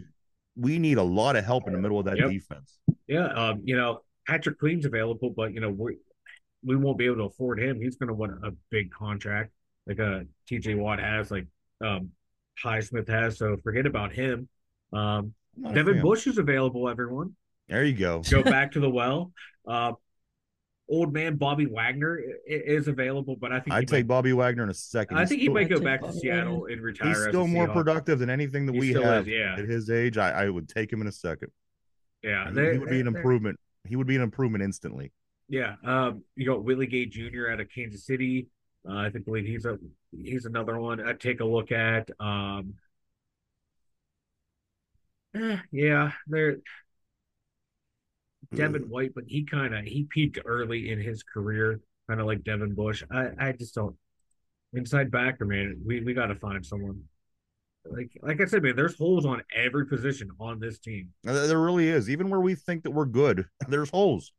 [0.56, 2.32] We need a lot of help in the middle of that yep.
[2.32, 2.80] defense.
[3.08, 5.98] Yeah, um, you know, Patrick Queen's available, but you know we
[6.64, 7.80] we won't be able to afford him.
[7.80, 9.52] He's going to want a big contract
[9.90, 11.48] like a uh, TJ Watt has, like
[11.82, 12.10] um,
[12.64, 13.38] Highsmith has.
[13.38, 14.48] So forget about him.
[14.94, 15.34] Um,
[15.74, 16.90] Devin Bush is available.
[16.90, 17.36] Everyone.
[17.68, 18.22] There you go.
[18.30, 19.32] Go back to the well.
[19.68, 19.94] Uh,
[20.90, 24.70] old man Bobby Wagner is available, but I think I'd take might, Bobby Wagner in
[24.70, 25.18] a second.
[25.18, 27.10] I think he might go back to Seattle and retire.
[27.10, 29.28] He's still more productive than anything that he we have.
[29.28, 29.56] Is, yeah.
[29.58, 31.52] At his age, I, I, would take him in a second.
[32.24, 33.60] Yeah, they, he would be an improvement.
[33.88, 35.12] He would be an improvement instantly.
[35.48, 35.76] Yeah.
[35.86, 37.50] Um, you got Willie Gay Jr.
[37.52, 38.48] out of Kansas City.
[38.88, 39.78] Uh, I think believe he's a
[40.12, 42.10] he's another one I'd take a look at.
[42.20, 42.76] Um,
[45.36, 46.58] eh, yeah, there.
[48.54, 52.44] Devin White, but he kind of he peaked early in his career, kind of like
[52.44, 53.04] Devin Bush.
[53.12, 53.96] I I just don't
[54.74, 55.82] inside backer man.
[55.86, 57.04] We we got to find someone.
[57.86, 61.10] Like like I said, man, there's holes on every position on this team.
[61.24, 62.10] There really is.
[62.10, 64.32] Even where we think that we're good, there's holes.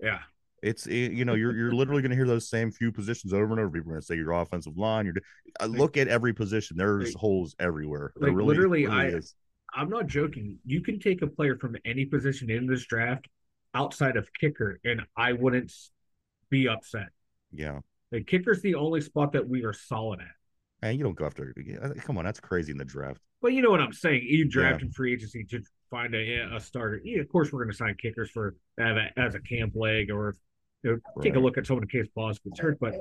[0.00, 0.20] Yeah.
[0.62, 3.44] It's eh, you know you're you're literally going to hear those same few positions over
[3.44, 3.70] and over.
[3.70, 5.04] People are going to say your offensive line.
[5.04, 5.14] You're
[5.60, 6.76] I look at every position.
[6.76, 8.12] There's like, holes everywhere.
[8.16, 9.34] Like really, literally, really I is.
[9.74, 10.58] I'm not joking.
[10.64, 13.28] You can take a player from any position in this draft
[13.74, 15.72] outside of kicker, and I wouldn't
[16.48, 17.08] be upset.
[17.52, 17.80] Yeah,
[18.10, 20.26] the kicker's the only spot that we are solid at.
[20.82, 21.54] And you don't go after.
[22.00, 23.20] Come on, that's crazy in the draft.
[23.40, 24.26] But you know what I'm saying.
[24.26, 24.86] You draft yeah.
[24.86, 27.00] in free agency to find a, a starter.
[27.02, 30.34] Yeah, of course, we're going to sign kickers for as a camp leg or
[30.82, 31.24] you know, right.
[31.24, 32.78] take a look at someone in case Boss gets hurt.
[32.80, 32.94] But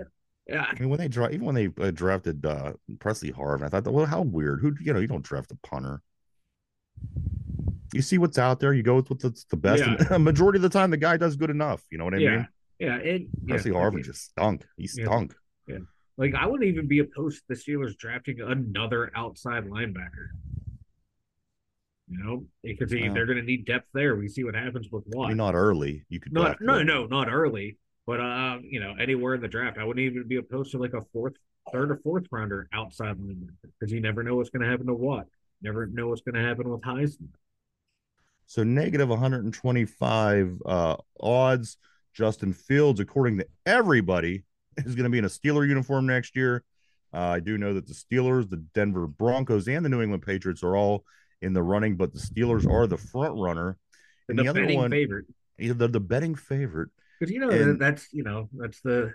[0.48, 3.82] yeah, I mean, when they draft, even when they uh, drafted uh, Pressley Harvin, I
[3.82, 4.62] thought, well, how weird.
[4.62, 6.02] Who you know, you don't draft a punter.
[7.94, 8.74] You see what's out there.
[8.74, 9.84] You go with what's the best.
[9.84, 9.96] Yeah.
[10.12, 11.84] And majority of the time, the guy does good enough.
[11.92, 12.30] You know what I yeah.
[12.30, 12.48] mean?
[12.80, 12.96] Yeah.
[12.98, 14.66] And Pressley yeah, Harvin just stunk.
[14.78, 15.34] He stunk.
[15.68, 15.78] Yeah.
[16.18, 20.30] Like I wouldn't even be opposed to the Steelers drafting another outside linebacker.
[22.08, 24.16] You know, because uh, they're going to need depth there.
[24.16, 25.26] We see what happens with Watt.
[25.26, 26.06] I mean, not early.
[26.08, 26.58] You could not.
[26.62, 27.78] No, no, not early.
[28.06, 30.94] But uh, you know, anywhere in the draft, I wouldn't even be opposed to like
[30.94, 31.34] a fourth,
[31.72, 34.94] third, or fourth rounder outside linebacker because you never know what's going to happen to
[34.94, 35.26] Watt.
[35.62, 37.34] Never know what's going to happen with Highsmith.
[38.46, 41.78] So negative 125 uh, odds.
[42.14, 44.44] Justin Fields, according to everybody,
[44.78, 46.64] is going to be in a Steeler uniform next year.
[47.14, 50.64] Uh, I do know that the Steelers, the Denver Broncos, and the New England Patriots
[50.64, 51.04] are all
[51.42, 53.78] in the running, but the Steelers are the front runner.
[54.28, 55.26] And the, the other one, favorite.
[55.58, 56.90] They're the betting favorite.
[57.20, 59.14] Because you know and, that's you know that's the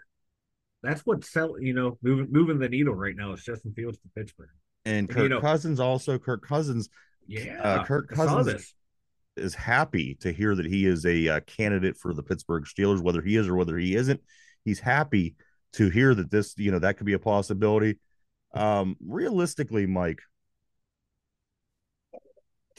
[0.82, 4.08] that's what sell you know moving moving the needle right now is Justin Fields to
[4.16, 4.48] Pittsburgh.
[4.84, 6.88] And Kirk you know, Cousins also Kirk Cousins.
[7.26, 8.74] Yeah, uh, Kirk Cousins
[9.36, 13.22] is happy to hear that he is a uh, candidate for the Pittsburgh Steelers, whether
[13.22, 14.20] he is or whether he isn't.
[14.64, 15.34] He's happy
[15.74, 17.98] to hear that this, you know, that could be a possibility.
[18.54, 20.20] Um, realistically, Mike,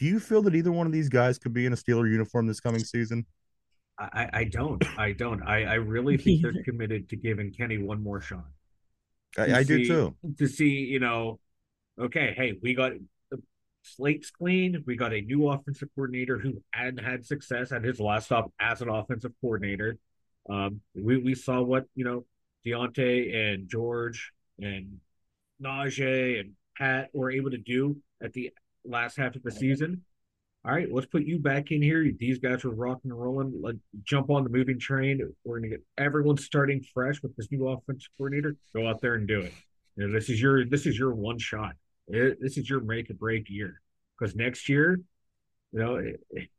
[0.02, 2.48] do you feel that either one of these guys could be in a Steeler uniform
[2.48, 3.24] this coming season?
[4.00, 4.84] I, I don't.
[4.98, 5.44] I don't.
[5.44, 8.48] I, I really think they're committed to giving Kenny one more shot.
[9.38, 10.16] I, I see, do too.
[10.40, 11.40] To see, you know,
[12.00, 12.94] okay, hey, we got
[13.30, 13.44] the
[13.84, 14.84] slate's clean.
[14.88, 18.82] We got a new offensive coordinator who had had success at his last stop as
[18.82, 20.00] an offensive coordinator.
[20.50, 22.26] Um, we, we saw what, you know,
[22.66, 24.98] Diontae and George and
[25.64, 28.52] Najee and Pat were able to do at the
[28.86, 30.04] last half of the season.
[30.64, 32.10] All right, let's put you back in here.
[32.20, 33.60] These guys are rocking and rolling.
[33.64, 35.20] Let jump on the moving train.
[35.44, 38.56] We're gonna get everyone starting fresh with this new offensive coordinator.
[38.76, 39.54] Go out there and do it.
[39.96, 41.74] You know, this is your this is your one shot.
[42.08, 43.82] It, this is your make or break year.
[44.18, 45.00] Because next year,
[45.72, 46.50] you know, it,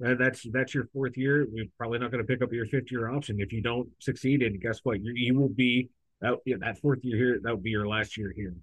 [0.00, 1.46] that's that's your fourth year.
[1.52, 4.42] You're probably not going to pick up your fifth year option if you don't succeed.
[4.42, 5.00] And guess what?
[5.00, 7.40] You, you will be that that fourth year here.
[7.42, 8.54] That will be your last year here.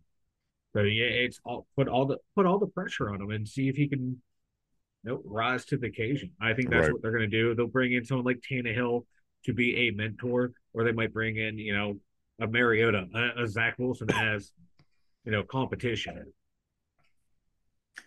[0.73, 3.69] So yeah, it's all put all the put all the pressure on him and see
[3.69, 4.21] if he can
[5.03, 6.31] you know, rise to the occasion.
[6.41, 6.93] I think that's right.
[6.93, 7.55] what they're going to do.
[7.55, 9.05] They'll bring in someone like Tannehill
[9.45, 11.99] to be a mentor, or they might bring in you know
[12.39, 14.51] a Mariota, a, a Zach Wilson as
[15.25, 16.31] you know competition.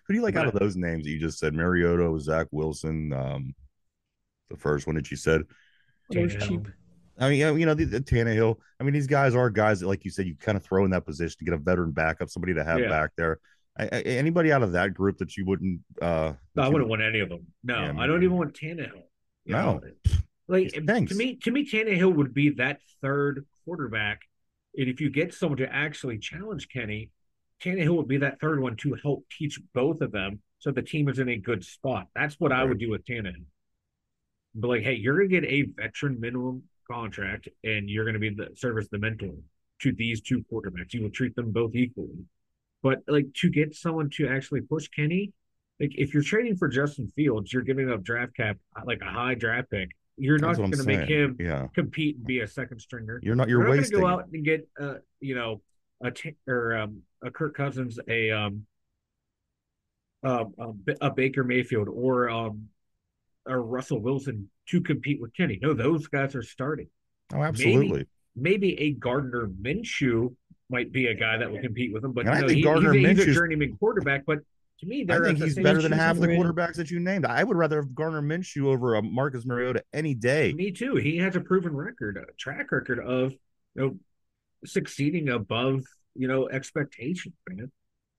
[0.07, 1.55] Who do you like but, out of those names that you just said?
[1.55, 3.55] Mariota, Zach Wilson, um,
[4.51, 5.43] the first one that you said.
[6.13, 6.69] cheap.
[7.19, 8.57] I mean, you know, the, the Tannehill.
[8.81, 10.91] I mean, these guys are guys that, like you said, you kind of throw in
[10.93, 12.89] that position to get a veteran backup, somebody to have yeah.
[12.89, 13.39] back there.
[13.79, 15.81] I, I, anybody out of that group that you wouldn't?
[16.01, 17.47] uh no, I wouldn't want any of them.
[17.65, 19.03] No, yeah, I don't even want Tannehill.
[19.47, 19.81] No, know?
[20.49, 21.13] like Thanks.
[21.13, 24.21] to me, to me, Tannehill would be that third quarterback,
[24.77, 27.11] and if you get someone to actually challenge Kenny,
[27.63, 31.09] Tannehill would be that third one to help teach both of them, so the team
[31.09, 32.09] is in a good spot.
[32.15, 32.61] That's what right.
[32.61, 33.47] I would do with Tannehill.
[34.55, 38.51] But like, hey, you're gonna get a veteran minimum contract, and you're gonna be the
[38.55, 39.35] service the mentor
[39.81, 40.95] to these two quarterbacks.
[40.95, 42.27] You will treat them both equally.
[42.83, 45.33] But like to get someone to actually push Kenny,
[45.81, 49.35] like if you're trading for Justin Fields, you're giving up draft cap like a high
[49.35, 49.91] draft pick.
[50.17, 51.69] You're not going to make him yeah.
[51.75, 53.19] compete and be a second stringer.
[53.23, 53.49] You're not.
[53.49, 54.01] You're, you're not wasting.
[54.01, 55.63] Go out and get uh, you know
[56.03, 58.67] a t- or um, a Kirk Cousins, a um,
[60.25, 62.69] uh, a, a Baker Mayfield, or um,
[63.47, 65.59] a Russell Wilson to compete with Kenny.
[65.61, 66.89] No, those guys are starting.
[67.35, 68.07] Oh, absolutely.
[68.37, 70.35] Maybe, maybe a Gardner Minshew
[70.71, 72.13] might be a guy that will compete with him.
[72.13, 74.25] But and I think he, Gardner he's, he's a journeyman quarterback.
[74.27, 74.41] But
[74.81, 77.25] to me, I think he's better than half the quarterbacks that you named.
[77.27, 80.53] I would rather have Gardner Minshew over a uh, Marcus Mariota any day.
[80.53, 80.97] Me too.
[80.97, 83.97] He has a proven record, a track record of you know
[84.65, 85.85] succeeding above
[86.15, 87.71] you know expectations, man.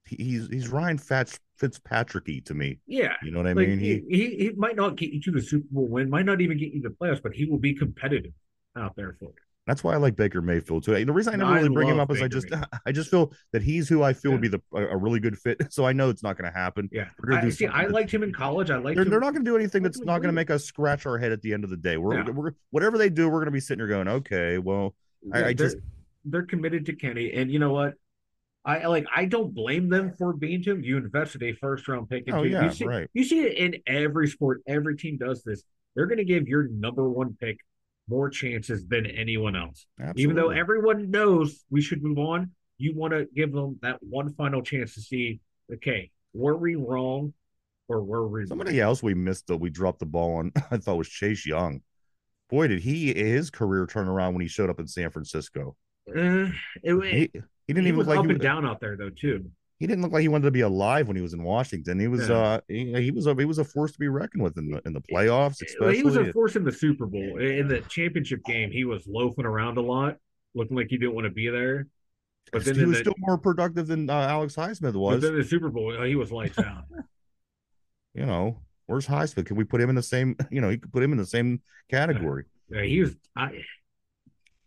[0.06, 2.80] He's he's Ryan Fats Fitzpatricky to me.
[2.86, 3.80] Yeah, you know what I like, mean.
[3.80, 6.58] He, he he might not get you to the Super Bowl win, might not even
[6.58, 8.34] get you the playoffs, but he will be competitive
[8.76, 9.36] out there for you.
[9.66, 11.06] That's why I like Baker Mayfield too.
[11.06, 12.70] The reason I never no, really I bring him up Baker is I just Mayfield.
[12.86, 14.36] I just feel that he's who I feel yeah.
[14.36, 15.62] would be the a, really good fit.
[15.74, 16.90] So I know it's not going to happen.
[16.92, 17.66] Yeah, I, see.
[17.66, 18.70] I liked him in college.
[18.70, 18.96] I like.
[18.96, 21.18] They're, they're, not going to do anything that's not going to make us scratch our
[21.18, 21.98] head at the end of the day.
[21.98, 24.94] We're, we're whatever they do, we're going to be sitting here going, okay, well,
[25.24, 25.78] yeah, I, I just
[26.26, 27.94] they're committed to Kenny, and you know what?
[28.66, 29.06] I like.
[29.14, 30.84] I don't blame them for being to him.
[30.84, 32.40] You invested a first round pick into.
[32.40, 33.10] Oh, yeah, you see, right.
[33.14, 34.62] You see it in every sport.
[34.68, 35.64] Every team does this.
[35.96, 37.58] They're going to give your number one pick
[38.08, 39.86] more chances than anyone else.
[40.00, 40.24] Absolutely.
[40.24, 44.34] Even though everyone knows we should move on, you want to give them that one
[44.34, 45.40] final chance to see,
[45.74, 47.34] okay, were we wrong
[47.88, 49.58] or were we somebody else we missed though?
[49.58, 50.52] We dropped the ball on.
[50.72, 51.82] I thought was Chase Young.
[52.50, 55.76] Boy, did he his career turn around when he showed up in San Francisco.
[56.08, 56.48] Uh,
[56.84, 59.10] it, he, he didn't he even was like up he and down out there though
[59.10, 59.50] too
[59.80, 62.00] he didn't look like he wanted to be alive when he was in Washington.
[62.00, 62.36] He was yeah.
[62.36, 64.82] uh he, he, was a he was a force to be reckoned with in the
[64.86, 65.98] in the playoffs, especially.
[65.98, 67.38] He was a force in the Super Bowl.
[67.38, 70.16] In the championship game, he was loafing around a lot,
[70.56, 71.88] looking like he didn't want to be there.
[72.54, 75.16] But then he was the, still more productive than uh, Alex Highsmith was.
[75.16, 76.86] But then the Super Bowl, he was lights out.
[78.14, 79.48] you know, where's Highsmith?
[79.48, 80.36] Can we put him in the same?
[80.52, 82.46] You know, you could put him in the same category.
[82.70, 83.16] Yeah, he was.
[83.36, 83.52] I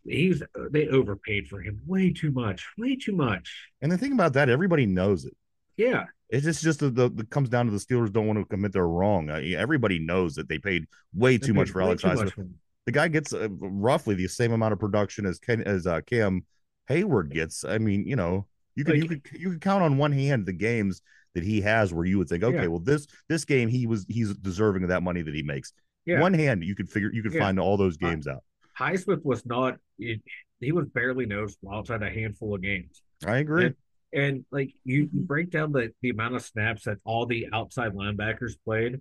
[0.09, 3.71] he's they overpaid for him way too much, way too much.
[3.83, 5.37] And the thing about that, everybody knows it.
[5.77, 8.45] Yeah, it's just just the, the, the comes down to the Steelers don't want to
[8.45, 9.31] commit their wrong.
[9.31, 12.51] Uh, everybody knows that they paid way too much for Alex Highsmith.
[12.87, 16.45] The guy gets uh, roughly the same amount of production as Ken, as uh, Cam
[16.89, 17.65] Heyward gets.
[17.65, 20.47] I mean, you know, you could like, you could you could count on one hand
[20.47, 21.03] the games
[21.35, 22.67] that he has where you would think, okay, yeah.
[22.67, 25.73] well this this game he was he's deserving of that money that he makes.
[26.05, 26.21] Yeah.
[26.21, 27.41] One hand you could figure you could yeah.
[27.41, 28.43] find all those games out.
[28.79, 30.21] Highsmith was not it,
[30.61, 33.03] he was barely noticeable outside a handful of games.
[33.27, 33.67] I agree.
[33.67, 33.75] And,
[34.13, 37.93] and like you, you break down the, the amount of snaps that all the outside
[37.93, 39.01] linebackers played,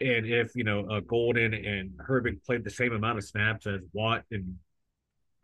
[0.00, 3.80] and if you know uh, Golden and Herbig played the same amount of snaps as
[3.92, 4.56] Watt and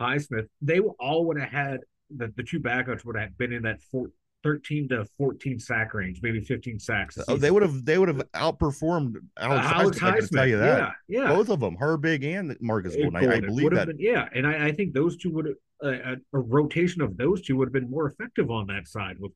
[0.01, 1.81] Highsmith, they all would have had
[2.15, 4.09] the, the two backups would have been in that four,
[4.45, 7.19] 13 to 14 sack range, maybe 15 sacks.
[7.27, 10.13] Oh, they would have they would have outperformed Alex, uh, Alex Highsmith.
[10.13, 10.95] I can tell you that.
[11.09, 11.29] Yeah, yeah.
[11.35, 13.17] Both of them, Herbig and Marcus Golden.
[13.17, 13.89] I, I, believe that.
[13.89, 15.49] Been, yeah, and I, I, think those two would
[15.83, 19.17] uh, a, a, rotation of those two would have been more effective on that side
[19.19, 19.33] with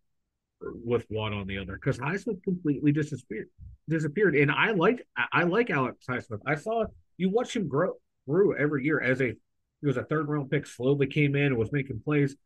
[0.60, 3.48] with Watt on the other because Highsmith completely disappeared
[3.88, 4.36] disappeared.
[4.36, 6.40] And I like I like Alex Highsmith.
[6.46, 6.84] I saw
[7.16, 7.94] you watch him grow
[8.28, 9.34] grew every year as a
[9.80, 12.36] he was a third round pick, slowly came in and was making plays.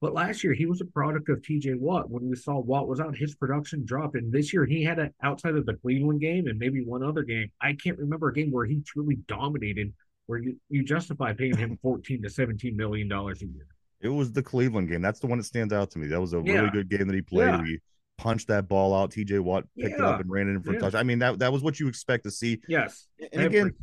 [0.00, 2.10] But last year he was a product of TJ Watt.
[2.10, 4.14] When we saw Watt was out, his production dropped.
[4.14, 7.22] And this year he had a outside of the Cleveland game and maybe one other
[7.22, 7.50] game.
[7.60, 9.94] I can't remember a game where he truly dominated,
[10.26, 13.66] where you, you justify paying him 14 to 17 million dollars a year.
[14.00, 15.00] It was the Cleveland game.
[15.00, 16.08] That's the one that stands out to me.
[16.08, 16.52] That was a yeah.
[16.52, 17.46] really good game that he played.
[17.46, 17.64] Yeah.
[17.64, 17.78] He
[18.18, 19.10] punched that ball out.
[19.10, 19.94] TJ Watt picked yeah.
[19.94, 20.94] it up and ran it in for a touch.
[20.94, 22.60] I mean, that that was what you expect to see.
[22.68, 23.06] Yes.
[23.32, 23.58] And every.
[23.60, 23.74] again,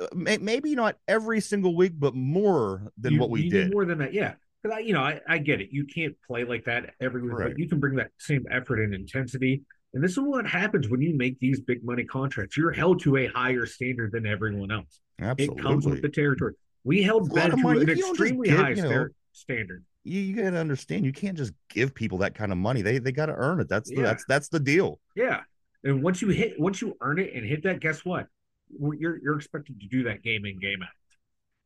[0.00, 3.72] uh, maybe not every single week, but more than you, what we did.
[3.72, 4.34] More than that, yeah.
[4.62, 5.68] Because I, you know, I, I get it.
[5.70, 7.48] You can't play like that every week, right.
[7.48, 9.62] but you can bring that same effort and intensity.
[9.94, 12.56] And this is what happens when you make these big money contracts.
[12.56, 15.00] You're held to a higher standard than everyone else.
[15.20, 15.60] Absolutely.
[15.60, 16.54] It comes with the territory.
[16.84, 19.84] We held Ben to an extremely give, high you know, standard.
[20.04, 22.82] You, you got to understand, you can't just give people that kind of money.
[22.82, 23.68] They they got to earn it.
[23.68, 24.02] That's the, yeah.
[24.02, 24.98] that's that's the deal.
[25.14, 25.40] Yeah,
[25.84, 28.26] and once you hit, once you earn it and hit that, guess what?
[28.70, 30.88] You're you're expected to do that game in game out.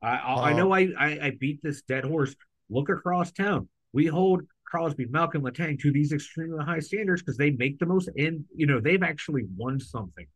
[0.03, 2.35] I I, uh, I know I, I I beat this dead horse.
[2.71, 3.69] Look across town.
[3.93, 8.09] We hold Crosby, Malkin, Letang to these extremely high standards because they make the most,
[8.17, 10.27] and you know they've actually won something.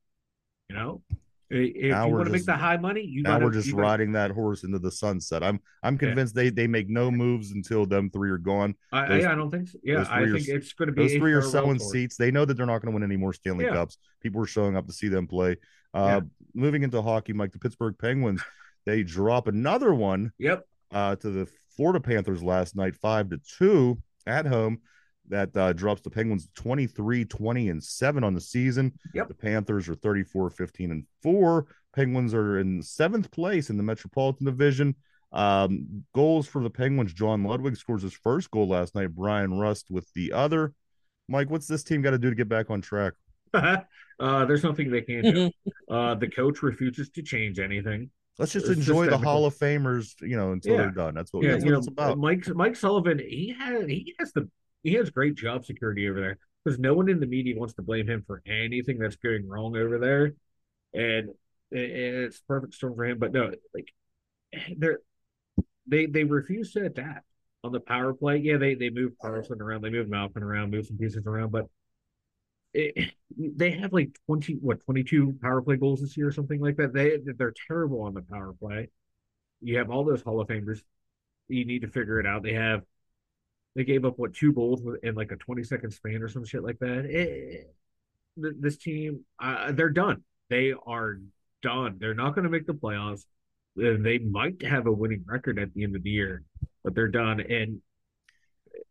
[0.68, 1.02] You know,
[1.50, 4.12] if now you want to make the high money, you now gotta, we're just riding
[4.12, 4.28] gotta...
[4.28, 5.42] that horse into the sunset.
[5.42, 6.44] I'm I'm convinced yeah.
[6.44, 8.74] they they make no moves until them three are gone.
[8.92, 9.78] I, those, I don't think so.
[9.82, 12.16] Yeah, I think it's going to be those three are selling seats.
[12.16, 13.72] They know that they're not going to win any more Stanley yeah.
[13.72, 13.98] Cups.
[14.20, 15.56] People are showing up to see them play.
[15.94, 16.20] Uh, yeah.
[16.54, 18.42] Moving into hockey, Mike, the Pittsburgh Penguins,
[18.84, 20.32] they drop another one.
[20.38, 20.64] Yep.
[20.90, 21.48] Uh, to the
[21.78, 24.80] Florida Panthers last night, five to two at home
[25.28, 28.92] that uh, drops the Penguins 23, 20, and 7 on the season.
[29.14, 29.28] Yep.
[29.28, 31.66] The Panthers are 34, 15, and 4.
[31.94, 34.96] Penguins are in seventh place in the Metropolitan Division.
[35.30, 37.12] Um, goals for the Penguins.
[37.12, 39.14] John Ludwig scores his first goal last night.
[39.14, 40.74] Bryan Rust with the other.
[41.28, 43.12] Mike, what's this team got to do to get back on track?
[43.54, 43.76] uh,
[44.18, 45.50] there's nothing they can do.
[45.94, 48.10] uh, the coach refuses to change anything.
[48.38, 50.78] Let's just it's enjoy just the Hall of Famers, you know, until yeah.
[50.78, 51.14] they're done.
[51.14, 52.18] That's what, yeah, that's what know, it's about.
[52.18, 54.48] Mike Mike Sullivan, he has he has the
[54.84, 57.82] he has great job security over there because no one in the media wants to
[57.82, 60.34] blame him for anything that's going wrong over there,
[60.94, 61.30] and
[61.72, 63.18] it's perfect storm for him.
[63.18, 63.92] But no, like
[64.76, 65.00] they're
[65.88, 67.24] they they refuse to adapt
[67.64, 68.36] on the power play.
[68.36, 71.66] Yeah, they they move Karlsson around, they move Malkin around, move some pieces around, but
[72.78, 76.60] it, they have like twenty what twenty two power play goals this year or something
[76.60, 76.92] like that.
[76.92, 78.88] They they're terrible on the power play.
[79.60, 80.80] You have all those Hall of Famers.
[81.48, 82.42] You need to figure it out.
[82.42, 82.82] They have
[83.74, 86.62] they gave up what two goals in like a 20 second span or some shit
[86.62, 87.04] like that.
[87.04, 87.74] It,
[88.36, 90.24] this team, uh, they're done.
[90.50, 91.18] They are
[91.62, 91.96] done.
[91.98, 93.24] They're not going to make the playoffs.
[93.76, 96.42] They might have a winning record at the end of the year,
[96.82, 97.40] but they're done.
[97.40, 97.80] And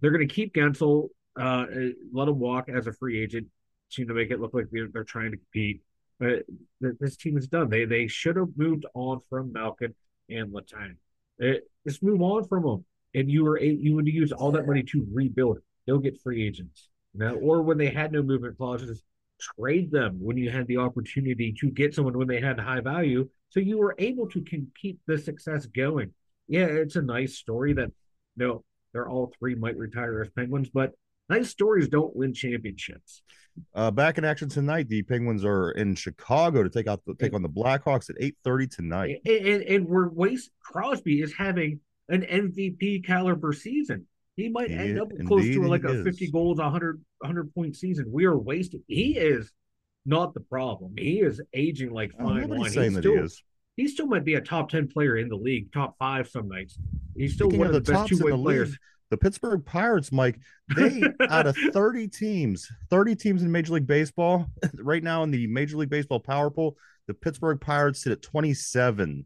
[0.00, 1.66] they're going to keep Guentzel, uh,
[2.12, 3.46] let him walk as a free agent,
[3.88, 5.82] seem to make it look like they're, they're trying to compete.
[6.18, 6.44] But
[6.80, 7.70] this team is done.
[7.70, 9.94] They they should have moved on from Malkin
[10.28, 10.96] and Letang.
[11.86, 12.84] Just move on from them
[13.14, 15.58] and you were you would use all that money to rebuild.
[15.86, 19.02] They'll get free agents now, or when they had no movement clauses,
[19.40, 23.28] trade them when you had the opportunity to get someone when they had high value,
[23.48, 24.44] so you were able to
[24.80, 26.12] keep the success going.
[26.48, 27.90] Yeah, it's a nice story that
[28.36, 30.92] you no, know, they're all three might retire as Penguins, but
[31.28, 33.22] nice stories don't win championships.
[33.74, 37.34] Uh, back in action tonight, the Penguins are in Chicago to take out the take
[37.34, 39.20] on the Blackhawks at eight thirty tonight.
[39.26, 44.06] And, and, and we're waste Crosby is having an MVP caliber season.
[44.36, 48.06] He might end up close to like a 50 goals, 100, 100 point season.
[48.08, 48.84] We are wasting.
[48.86, 49.50] He is
[50.06, 50.94] not the problem.
[50.96, 52.70] He is aging like fine wine.
[52.70, 53.42] Saying that still, he is.
[53.76, 56.78] He still might be a top 10 player in the league, top five some nights.
[57.16, 58.70] He's still Speaking one of the, the best two way players.
[58.70, 58.78] League,
[59.10, 60.38] the Pittsburgh Pirates, Mike,
[60.76, 65.46] they out of 30 teams, 30 teams in Major League Baseball, right now in the
[65.46, 69.24] Major League Baseball power Pool, the Pittsburgh Pirates sit at 27.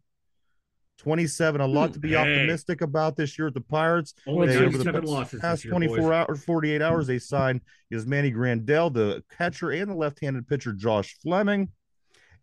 [0.99, 1.61] 27.
[1.61, 2.17] A lot to be hey.
[2.17, 4.15] optimistic about this year at the Pirates.
[4.27, 6.07] Only they, over the losses past 24 boys.
[6.07, 7.61] hours, 48 hours, they signed
[7.93, 11.71] Yasmani Grandal, the catcher, and the left-handed pitcher Josh Fleming.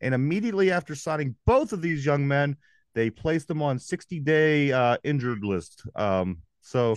[0.02, 2.58] And immediately after signing both of these young men,
[2.96, 5.84] they placed them on 60-day uh, injured list.
[5.96, 6.96] Um, so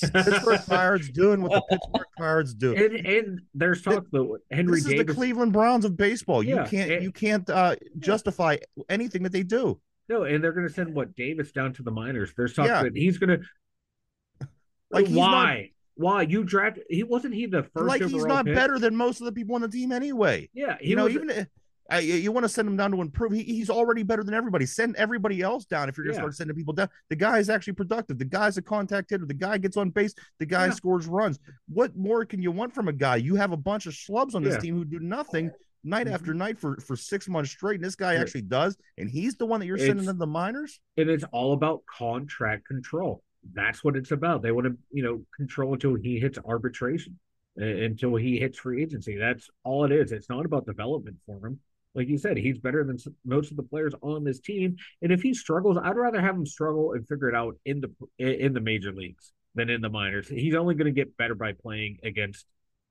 [0.00, 2.74] Pittsburgh Pirates doing what the Pittsburgh Pirates do.
[2.74, 5.06] And, and there's talk though Henry this Davis.
[5.06, 6.42] the Cleveland Browns of baseball.
[6.42, 8.56] Yeah, you can't and, you can't uh, justify
[8.88, 9.80] anything that they do.
[10.08, 12.32] No, and they're going to send what Davis down to the minors.
[12.36, 12.82] There's talk yeah.
[12.82, 13.40] that he's going
[14.40, 14.48] to.
[14.90, 15.54] Like why?
[15.54, 15.58] Not,
[15.96, 16.78] why you draft?
[16.88, 17.86] He wasn't he the first?
[17.86, 18.54] Like he's not pick?
[18.54, 20.48] better than most of the people on the team anyway.
[20.52, 21.46] Yeah, you know even.
[21.92, 23.32] Uh, you want to send him down to improve.
[23.32, 24.64] He, he's already better than everybody.
[24.64, 26.22] Send everybody else down if you're going to yeah.
[26.22, 26.88] start sending people down.
[27.10, 28.18] The guy is actually productive.
[28.18, 29.26] The guy's a contact hitter.
[29.26, 30.14] The guy gets on base.
[30.38, 30.72] The guy yeah.
[30.72, 31.38] scores runs.
[31.68, 33.16] What more can you want from a guy?
[33.16, 34.60] You have a bunch of schlubs on this yeah.
[34.60, 35.50] team who do nothing
[35.84, 36.14] night mm-hmm.
[36.14, 37.76] after night for for six months straight.
[37.76, 40.26] And this guy actually does, and he's the one that you're it's, sending to the
[40.26, 40.80] minors.
[40.96, 43.22] And it's all about contract control.
[43.52, 44.40] That's what it's about.
[44.40, 47.18] They want to, you know, control until he hits arbitration,
[47.58, 49.18] until he hits free agency.
[49.18, 50.12] That's all it is.
[50.12, 51.60] It's not about development for him.
[51.94, 54.76] Like you said, he's better than most of the players on this team.
[55.02, 57.90] And if he struggles, I'd rather have him struggle and figure it out in the
[58.18, 60.28] in the major leagues than in the minors.
[60.28, 62.46] He's only going to get better by playing against,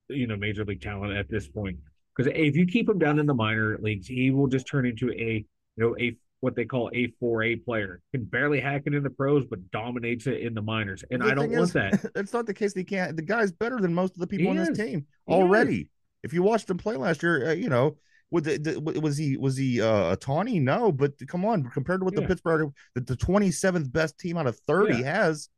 [0.07, 1.77] you know, major league talent at this point.
[2.15, 5.11] Because if you keep him down in the minor leagues, he will just turn into
[5.11, 5.45] a
[5.75, 8.01] you know a what they call a 4A player.
[8.11, 11.01] Can barely hack it in the pros, but dominates it in the minors.
[11.09, 12.05] And the I don't want is, that.
[12.15, 12.73] It's not the case.
[12.73, 13.15] He can't.
[13.15, 14.69] The guy's better than most of the people he on is.
[14.69, 15.79] this team he already.
[15.81, 15.87] Is.
[16.23, 17.95] If you watched him play last year, uh, you know,
[18.33, 20.59] was, the, was he was he uh, a tawny?
[20.59, 22.21] No, but come on, compared to what yeah.
[22.21, 25.03] the Pittsburgh, the, the 27th best team out of 30 yeah.
[25.03, 25.49] has,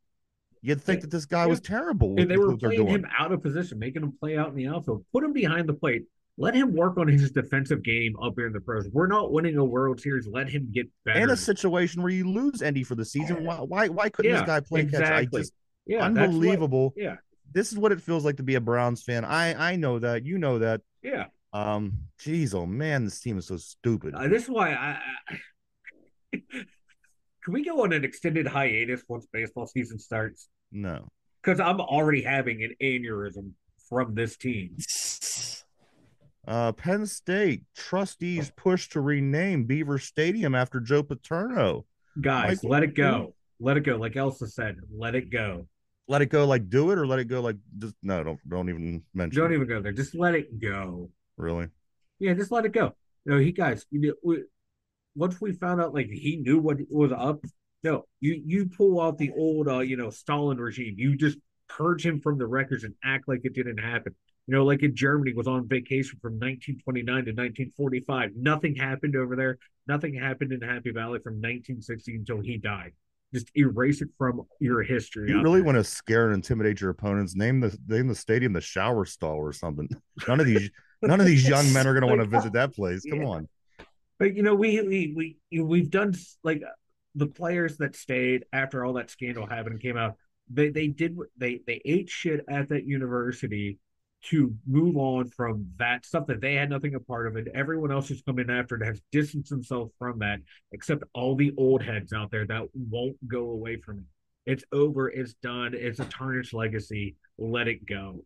[0.62, 2.14] you'd think that this guy was terrible.
[2.18, 5.04] And they were playing him out of position, making him play out in the outfield.
[5.12, 6.04] Put him behind the plate
[6.38, 8.88] let him work on his defensive game up here in the pros.
[8.92, 10.26] We're not winning a World Series.
[10.26, 11.20] Let him get better.
[11.20, 14.42] In a situation where you lose Endy for the season, why why, why couldn't this
[14.42, 15.08] guy play exactly.
[15.08, 15.34] catch?
[15.34, 15.52] I just
[15.86, 16.90] yeah, unbelievable.
[16.90, 17.16] What, yeah,
[17.52, 19.24] this is what it feels like to be a Browns fan.
[19.24, 20.26] I I know that.
[20.26, 20.82] You know that.
[21.02, 21.26] Yeah.
[21.56, 21.98] Um.
[22.20, 24.14] Jeez, oh man, this team is so stupid.
[24.14, 24.98] Uh, this is why I.
[25.28, 25.38] I
[27.44, 30.48] can we go on an extended hiatus once baseball season starts?
[30.72, 31.08] No.
[31.42, 33.52] Because I'm already having an aneurysm
[33.88, 34.76] from this team.
[36.48, 41.86] Uh, Penn State trustees push to rename Beaver Stadium after Joe Paterno.
[42.20, 43.34] Guys, let it go.
[43.58, 43.96] Let it go.
[43.96, 45.66] Like Elsa said, let it go.
[46.06, 46.46] Let it go.
[46.46, 47.40] Like do it, or let it go.
[47.40, 48.22] Like just no.
[48.22, 49.42] Don't don't even mention.
[49.42, 49.56] Don't it.
[49.56, 49.90] even go there.
[49.90, 51.10] Just let it go.
[51.36, 51.68] Really?
[52.18, 52.92] Yeah, just let it go.
[53.24, 53.84] You know, he guys.
[53.90, 54.44] You know, we,
[55.14, 57.44] once we found out, like he knew what was up.
[57.82, 60.94] No, you you pull out the old, uh, you know, Stalin regime.
[60.96, 64.14] You just purge him from the records and act like it didn't happen.
[64.46, 68.30] You know, like in Germany, was on vacation from 1929 to 1945.
[68.36, 69.58] Nothing happened over there.
[69.88, 72.92] Nothing happened in Happy Valley from 1960 until he died.
[73.34, 75.30] Just erase it from your history.
[75.30, 75.64] You really there.
[75.64, 77.34] want to scare and intimidate your opponents.
[77.34, 79.88] Name the name the stadium the shower stall or something.
[80.28, 80.70] None of these
[81.02, 83.04] none of these young men are going to want to visit that place.
[83.08, 83.28] Come yeah.
[83.28, 83.48] on.
[84.18, 86.70] But you know, we we we we've done like uh,
[87.14, 90.16] the players that stayed after all that scandal happened and came out.
[90.48, 93.78] They they did they they ate shit at that university
[94.24, 97.48] to move on from that stuff that they had nothing a part of it.
[97.54, 100.40] Everyone else who's come in after it has distanced themselves from that,
[100.72, 104.04] except all the old heads out there that won't go away from it.
[104.52, 105.08] It's over.
[105.08, 105.74] It's done.
[105.74, 107.16] It's a tarnished legacy.
[107.38, 108.24] Let it go.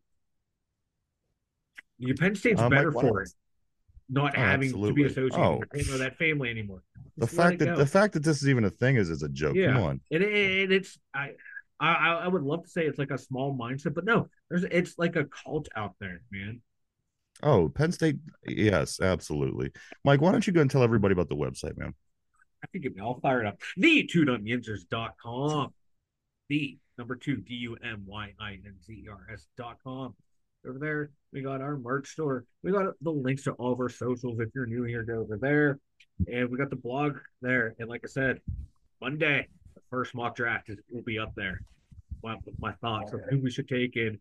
[2.00, 3.30] Your Penn State's um, better for it,
[4.08, 4.88] not oh, having absolutely.
[4.88, 5.62] to be associated oh.
[5.72, 6.82] with that family anymore.
[7.18, 7.76] Just the fact that go.
[7.76, 9.54] the fact that this is even a thing is is a joke.
[9.54, 9.74] Yeah.
[9.74, 10.00] Come on.
[10.10, 11.32] And, it, it's I
[11.78, 14.98] I, I would love to say it's like a small mindset, but no, there's it's
[14.98, 16.62] like a cult out there, man.
[17.42, 19.70] Oh, Penn State, yes, absolutely.
[20.04, 21.94] Mike, why don't you go and tell everybody about the website, man?
[22.62, 23.60] I think get me all fired up.
[23.76, 25.70] The two dumb The
[26.98, 30.14] number two D U M Y I N Z E R S dot com.
[30.66, 32.44] Over there, we got our merch store.
[32.62, 34.40] We got the links to all of our socials.
[34.40, 35.78] If you're new here, go over there.
[36.30, 37.74] And we got the blog there.
[37.78, 38.40] And like I said,
[39.00, 41.62] Monday, the first mock draft is, will be up there.
[42.22, 44.18] My, my thoughts of who we should take and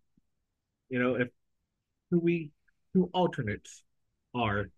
[0.89, 1.27] you know if
[2.09, 2.51] who we
[2.93, 3.83] who alternates
[4.33, 4.69] are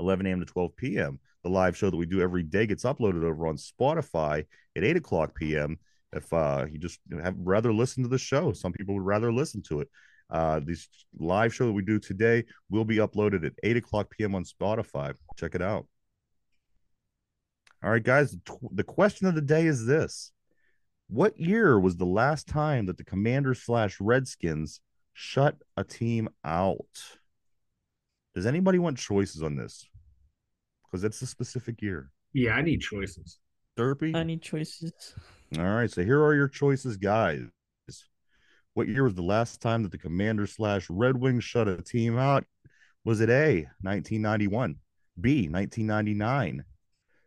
[0.00, 0.40] 11 a.m.
[0.40, 1.20] to 12 p.m.
[1.44, 4.44] The live show that we do every day gets uploaded over on Spotify
[4.74, 5.78] at 8 o'clock p.m.
[6.12, 9.62] If uh, you just have rather listen to the show, some people would rather listen
[9.68, 9.88] to it.
[10.30, 14.34] Uh, this live show that we do today will be uploaded at 8 o'clock p.m.
[14.34, 15.14] on Spotify.
[15.36, 15.86] Check it out.
[17.84, 18.36] All right, guys,
[18.72, 20.32] the question of the day is this
[21.12, 24.80] What year was the last time that the Commanders slash Redskins
[25.12, 26.86] shut a team out?
[28.32, 29.88] Does anybody want choices on this?
[30.84, 32.12] Because it's a specific year.
[32.32, 33.40] Yeah, I need choices.
[33.76, 34.14] Derpy?
[34.14, 34.92] I need choices.
[35.58, 35.90] All right.
[35.90, 37.40] So here are your choices, guys.
[38.74, 42.44] What year was the last time that the Commander slash Redskins shut a team out?
[43.04, 44.76] Was it A, 1991,
[45.20, 46.64] B, 1999,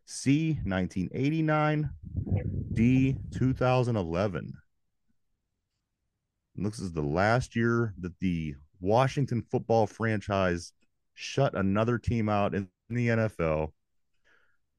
[0.06, 1.90] C, 1989,
[2.74, 4.54] D, 2011?
[6.56, 10.74] And this is the last year that the Washington football franchise
[11.14, 13.72] shut another team out in the NFL.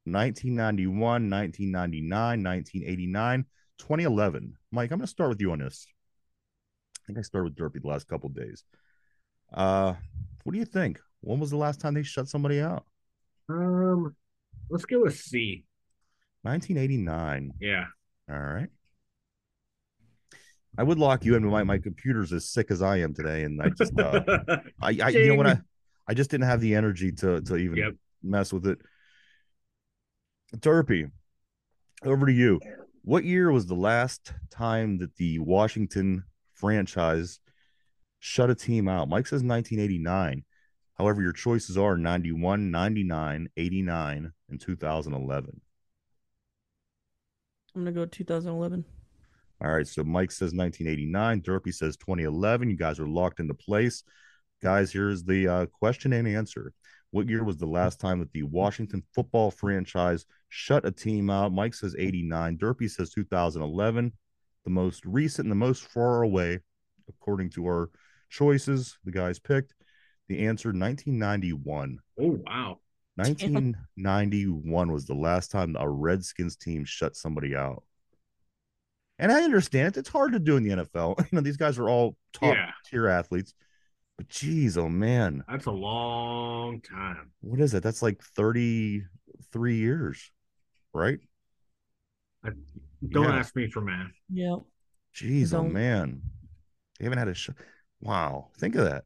[0.06, 2.10] 1991, 1999,
[2.44, 3.44] 1989,
[3.78, 4.54] 2011.
[4.70, 5.86] Mike, I'm going to start with you on this.
[7.02, 8.64] I think I started with Derpy the last couple days.
[9.52, 9.94] Uh,
[10.42, 11.00] what do you think?
[11.20, 12.84] When was the last time they shut somebody out?
[13.48, 14.14] Um,
[14.70, 15.64] let's go with C.
[16.42, 17.52] 1989.
[17.60, 17.86] Yeah.
[18.30, 18.68] All right.
[20.76, 23.44] I would lock you in, but my, my computer's as sick as I am today,
[23.44, 24.20] and I just uh,
[24.82, 25.60] I, I you know what I
[26.08, 27.92] I just didn't have the energy to to even yep.
[28.22, 28.78] mess with it.
[30.56, 31.10] Derpy,
[32.04, 32.60] over to you.
[33.02, 37.38] What year was the last time that the Washington franchise
[38.18, 39.08] shut a team out?
[39.08, 40.44] Mike says 1989.
[40.96, 45.60] However, your choices are 91, 99, 89, and 2011.
[47.74, 48.84] I'm going to go 2011.
[49.60, 49.86] All right.
[49.86, 51.42] So Mike says 1989.
[51.42, 52.70] Derpy says 2011.
[52.70, 54.04] You guys are locked into place.
[54.62, 56.72] Guys, here's the uh, question and answer.
[57.10, 61.52] What year was the last time that the Washington football franchise shut a team out?
[61.52, 62.58] Mike says 89.
[62.58, 64.12] Derpy says 2011.
[64.64, 66.60] The most recent and the most far away,
[67.08, 67.90] according to our
[68.30, 69.74] choices, the guys picked.
[70.28, 71.98] The answer 1991.
[72.20, 72.78] Oh, wow.
[73.16, 77.84] 1991 was the last time a Redskins team shut somebody out.
[79.18, 80.00] And I understand it.
[80.00, 81.18] It's hard to do in the NFL.
[81.30, 82.70] You know, these guys are all top yeah.
[82.84, 83.54] tier athletes.
[84.16, 85.44] But geez, oh man.
[85.48, 87.30] That's a long time.
[87.40, 87.82] What is it?
[87.82, 90.30] That's like 33 years,
[90.92, 91.18] right?
[92.44, 92.50] I,
[93.08, 93.36] don't yeah.
[93.36, 94.12] ask me for math.
[94.28, 94.56] Yeah.
[95.14, 96.22] Jeez, oh man.
[96.98, 97.54] They haven't had a show.
[98.00, 98.50] Wow.
[98.58, 99.04] Think of that.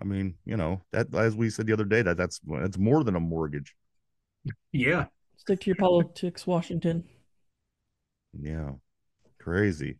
[0.00, 3.02] I mean, you know, that as we said the other day, that that's that's more
[3.04, 3.74] than a mortgage.
[4.72, 5.06] Yeah.
[5.36, 7.04] Stick to your politics, Washington.
[8.38, 8.72] Yeah.
[9.40, 9.98] Crazy.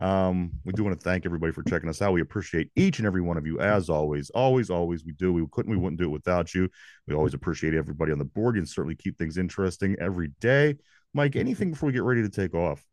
[0.00, 2.12] Um, we do want to thank everybody for checking us out.
[2.12, 4.30] We appreciate each and every one of you, as always.
[4.30, 5.32] Always, always, we do.
[5.32, 6.68] We couldn't, we wouldn't do it without you.
[7.06, 8.56] We always appreciate everybody on the board.
[8.56, 10.76] You certainly keep things interesting every day.
[11.14, 12.84] Mike, anything before we get ready to take off?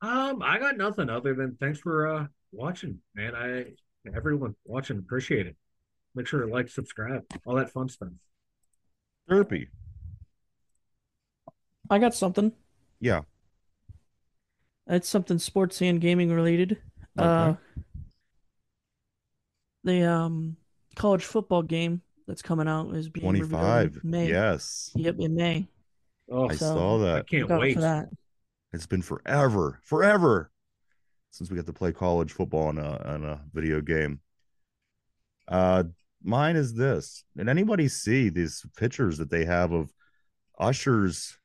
[0.00, 3.36] Um, I got nothing other than thanks for uh watching, man.
[3.36, 3.66] I
[4.14, 5.56] everyone watching appreciate it.
[6.14, 8.10] Make sure to like, subscribe, all that fun stuff.
[9.30, 9.68] Derpy.
[11.88, 12.52] I got something.
[13.00, 13.22] Yeah.
[14.86, 16.78] It's something sports and gaming related.
[17.18, 17.28] Okay.
[17.28, 17.54] Uh,
[19.84, 20.56] the um
[20.94, 24.28] college football game that's coming out is being 25 May.
[24.28, 24.90] Yes.
[24.94, 25.68] Yep, in May.
[26.30, 27.16] Oh, I so saw that.
[27.16, 28.08] I can't wait for that.
[28.72, 30.50] It's been forever, forever
[31.32, 34.20] since we got to play college football on a on a video game.
[35.48, 35.84] Uh,
[36.22, 37.24] mine is this.
[37.36, 39.92] Did anybody see these pictures that they have of
[40.58, 41.36] Usher's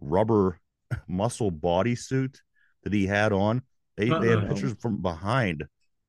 [0.00, 0.60] rubber
[1.08, 2.36] muscle bodysuit
[2.82, 3.62] that he had on.
[3.96, 4.18] They, uh-uh.
[4.20, 5.64] they had pictures from behind.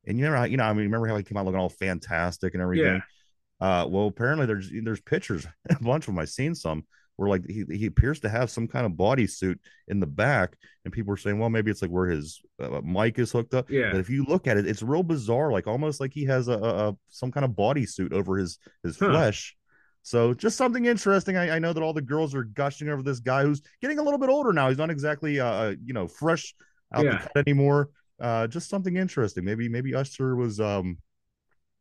[0.08, 2.54] And you know, you know, I mean, remember how he came out looking all fantastic
[2.54, 3.02] and everything?
[3.62, 3.82] Yeah.
[3.82, 6.20] Uh, well, apparently there's there's pictures, a bunch of them.
[6.20, 6.84] I've seen some
[7.18, 9.58] where like he, he appears to have some kind of bodysuit
[9.88, 13.18] in the back, and people are saying, well, maybe it's like where his uh, mic
[13.20, 13.70] is hooked up.
[13.70, 13.92] Yeah.
[13.92, 16.54] But if you look at it, it's real bizarre, like almost like he has a,
[16.54, 19.10] a, a some kind of bodysuit over his his huh.
[19.10, 19.56] flesh.
[20.04, 21.36] So just something interesting.
[21.36, 24.04] I, I, know that all the girls are gushing over this guy who's getting a
[24.04, 24.70] little bit older now.
[24.70, 26.54] He's not exactly uh, uh you know fresh
[26.94, 27.12] out yeah.
[27.12, 27.90] the cut anymore.
[28.20, 29.44] Uh, just something interesting.
[29.44, 30.98] Maybe maybe Usher was um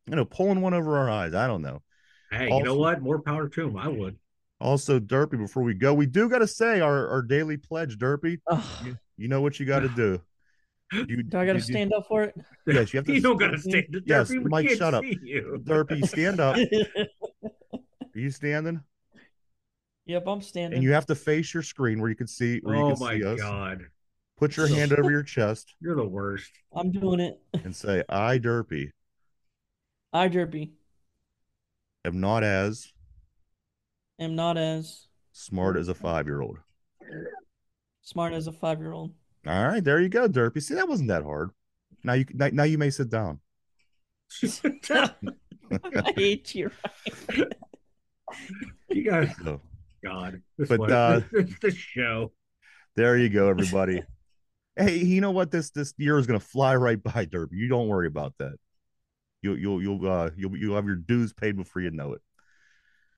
[0.07, 1.35] you know pulling one over our eyes.
[1.35, 1.83] I don't know.
[2.31, 3.03] Hey, also, you know what?
[3.03, 3.77] More power to him.
[3.77, 4.17] I would.
[4.61, 8.39] Also, Derpy, before we go, we do got to say our, our daily pledge, Derpy.
[8.85, 10.21] You, you, know what you got to do.
[10.93, 12.35] You, do I got to stand up for it?
[12.67, 13.13] Yes, you have to.
[13.13, 13.87] you don't got to stand.
[13.91, 15.05] Derpy, yes, Mike, shut up.
[15.05, 15.61] You.
[15.65, 16.57] Derpy, stand up.
[18.17, 18.81] Are you standing?
[20.07, 20.77] Yep, I'm standing.
[20.77, 22.61] And you have to face your screen where you can see.
[22.63, 23.41] Where oh you can oh my see us.
[23.41, 23.87] god!
[24.37, 25.75] Put your hand over your chest.
[25.81, 26.51] You're the worst.
[26.75, 27.41] I'm doing it.
[27.65, 28.91] And say, "I Derpy."
[30.13, 30.71] I Derpy.
[32.05, 32.93] Am not as.
[34.19, 35.07] Am not as.
[35.33, 36.59] Smart as a five-year-old.
[38.03, 39.13] Smart as a five-year-old.
[39.47, 40.63] All right, there you go, Derpy.
[40.63, 41.51] See, that wasn't that hard.
[42.03, 43.41] Now you now you may sit down.
[44.43, 46.71] I hate you.
[48.91, 49.61] you guys, oh.
[50.05, 52.33] God, this but uh, the show.
[52.95, 54.03] There you go, everybody.
[54.77, 55.51] hey, you know what?
[55.51, 57.53] This this year is gonna fly right by, Derpy.
[57.53, 58.57] You don't worry about that.
[59.43, 62.23] You'll you'll you'll uh you'll you'll have your dues paid before you know it.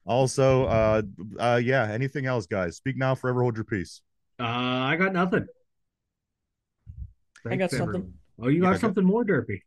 [0.06, 1.02] Also, uh,
[1.38, 1.90] uh, yeah.
[1.90, 2.76] Anything else, guys?
[2.76, 4.02] Speak now, forever hold your peace.
[4.38, 5.46] Uh, I got nothing.
[7.44, 7.94] Thanks, I got everyone.
[7.94, 8.14] something.
[8.40, 9.10] Oh, you yeah, got something got...
[9.10, 9.60] more, Derpy.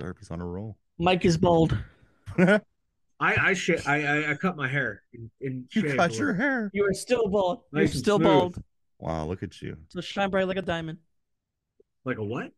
[0.00, 0.76] Derpy's on a roll.
[0.98, 1.76] Mike is bald.
[2.38, 2.60] I
[3.20, 5.02] I, sh- I I I cut my hair.
[5.12, 6.70] In, in you cut your hair.
[6.74, 7.60] You are still bald.
[7.72, 8.28] Nice You're still smooth.
[8.28, 8.62] bald.
[8.98, 9.76] Wow, look at you.
[9.88, 10.98] So shine bright like a diamond.
[12.04, 12.50] Like a what?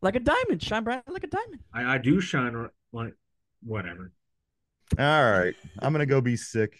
[0.00, 0.62] Like a diamond.
[0.62, 1.60] Shine bright like a diamond.
[1.72, 3.14] I, I do shine like
[3.62, 4.12] whatever.
[4.98, 5.54] All right.
[5.80, 6.78] I'm gonna go be sick.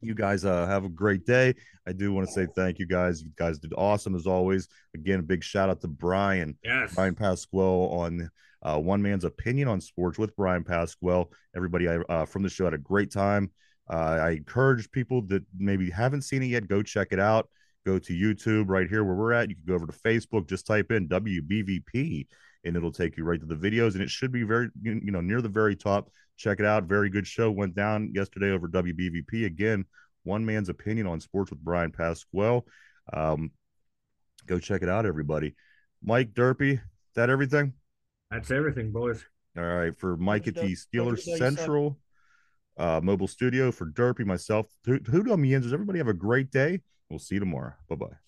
[0.00, 1.54] you guys uh, have a great day.
[1.86, 3.22] I do want to say thank you guys.
[3.22, 4.68] You guys did awesome as always.
[4.94, 6.58] Again, a big shout out to Brian.
[6.64, 6.94] Yes.
[6.94, 8.30] Brian Pasquale on
[8.62, 11.26] uh, One Man's Opinion on Sports with Brian Pasquale.
[11.54, 13.50] Everybody uh, from the show had a great time.
[13.88, 17.48] Uh, I encourage people that maybe haven't seen it yet, go check it out.
[17.84, 19.48] Go to YouTube right here where we're at.
[19.48, 22.26] You can go over to Facebook, just type in WBVP,
[22.64, 23.92] and it'll take you right to the videos.
[23.94, 26.10] And it should be very, you know, near the very top.
[26.36, 26.84] Check it out.
[26.84, 27.50] Very good show.
[27.50, 29.46] Went down yesterday over WBVP.
[29.46, 29.84] Again,
[30.24, 32.62] one man's opinion on sports with Brian Pasquale.
[33.12, 33.52] Um,
[34.46, 35.54] go check it out, everybody.
[36.02, 36.80] Mike Derpy,
[37.14, 37.72] that everything?
[38.30, 39.24] That's everything, boys.
[39.56, 39.96] All right.
[39.98, 41.98] For Mike at the Steelers Central
[42.76, 46.80] uh, Mobile Studio, for Derpy, myself, 2 Dum Yinzers, everybody have a great day.
[47.08, 47.72] We'll see you tomorrow.
[47.88, 48.25] Bye bye.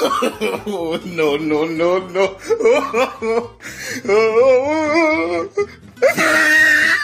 [1.04, 2.36] no, no, no, no.